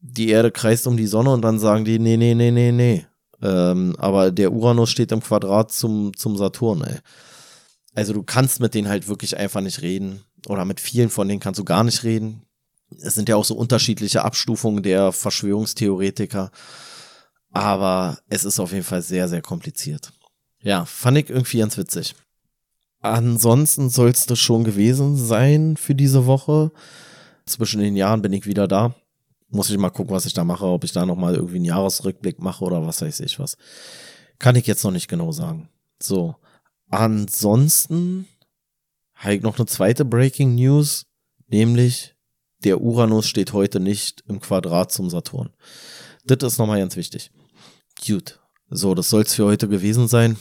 [0.01, 3.07] die Erde kreist um die Sonne und dann sagen die, nee, nee, nee, nee, nee.
[3.41, 6.99] Ähm, aber der Uranus steht im Quadrat zum, zum Saturn, ey.
[7.95, 10.23] Also du kannst mit denen halt wirklich einfach nicht reden.
[10.49, 12.43] Oder mit vielen von denen kannst du gar nicht reden.
[13.01, 16.51] Es sind ja auch so unterschiedliche Abstufungen der Verschwörungstheoretiker.
[17.53, 20.13] Aber es ist auf jeden Fall sehr, sehr kompliziert.
[20.61, 22.15] Ja, fand ich irgendwie ganz witzig.
[23.05, 26.73] Ansonsten soll es das schon gewesen sein für diese Woche.
[27.45, 28.95] Zwischen den Jahren bin ich wieder da.
[29.51, 32.41] Muss ich mal gucken, was ich da mache, ob ich da nochmal irgendwie einen Jahresrückblick
[32.41, 33.59] mache oder was weiß ich was.
[34.39, 35.69] Kann ich jetzt noch nicht genau sagen.
[36.03, 36.37] So.
[36.89, 38.27] Ansonsten
[39.17, 41.05] habe ich noch eine zweite Breaking News,
[41.49, 42.15] nämlich
[42.65, 45.51] der Uranus steht heute nicht im Quadrat zum Saturn.
[46.25, 47.31] Das ist nochmal ganz wichtig.
[48.07, 48.41] Gut.
[48.71, 50.39] So, das soll es für heute gewesen sein.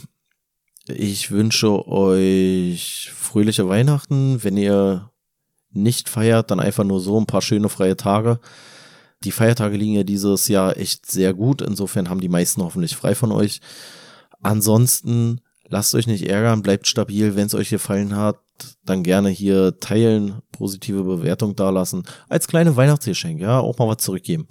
[0.88, 4.44] Ich wünsche euch fröhliche Weihnachten.
[4.44, 5.12] Wenn ihr
[5.72, 8.40] nicht feiert, dann einfach nur so ein paar schöne freie Tage.
[9.24, 11.62] Die Feiertage liegen ja dieses Jahr echt sehr gut.
[11.62, 13.62] Insofern haben die meisten hoffentlich frei von euch.
[14.42, 17.36] Ansonsten lasst euch nicht ärgern, bleibt stabil.
[17.36, 18.40] Wenn es euch gefallen hat,
[18.86, 22.04] dann gerne hier teilen, positive Bewertung dalassen.
[22.28, 24.48] Als kleine Weihnachtsgeschenk, ja, auch mal was zurückgeben.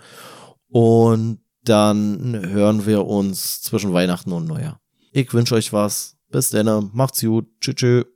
[0.70, 4.80] Und dann hören wir uns zwischen Weihnachten und Neujahr.
[5.12, 6.11] Ich wünsche euch was.
[6.32, 6.90] Bis dann.
[6.92, 7.46] Macht's gut.
[7.60, 7.74] Tschüss.
[7.76, 8.06] tschüss.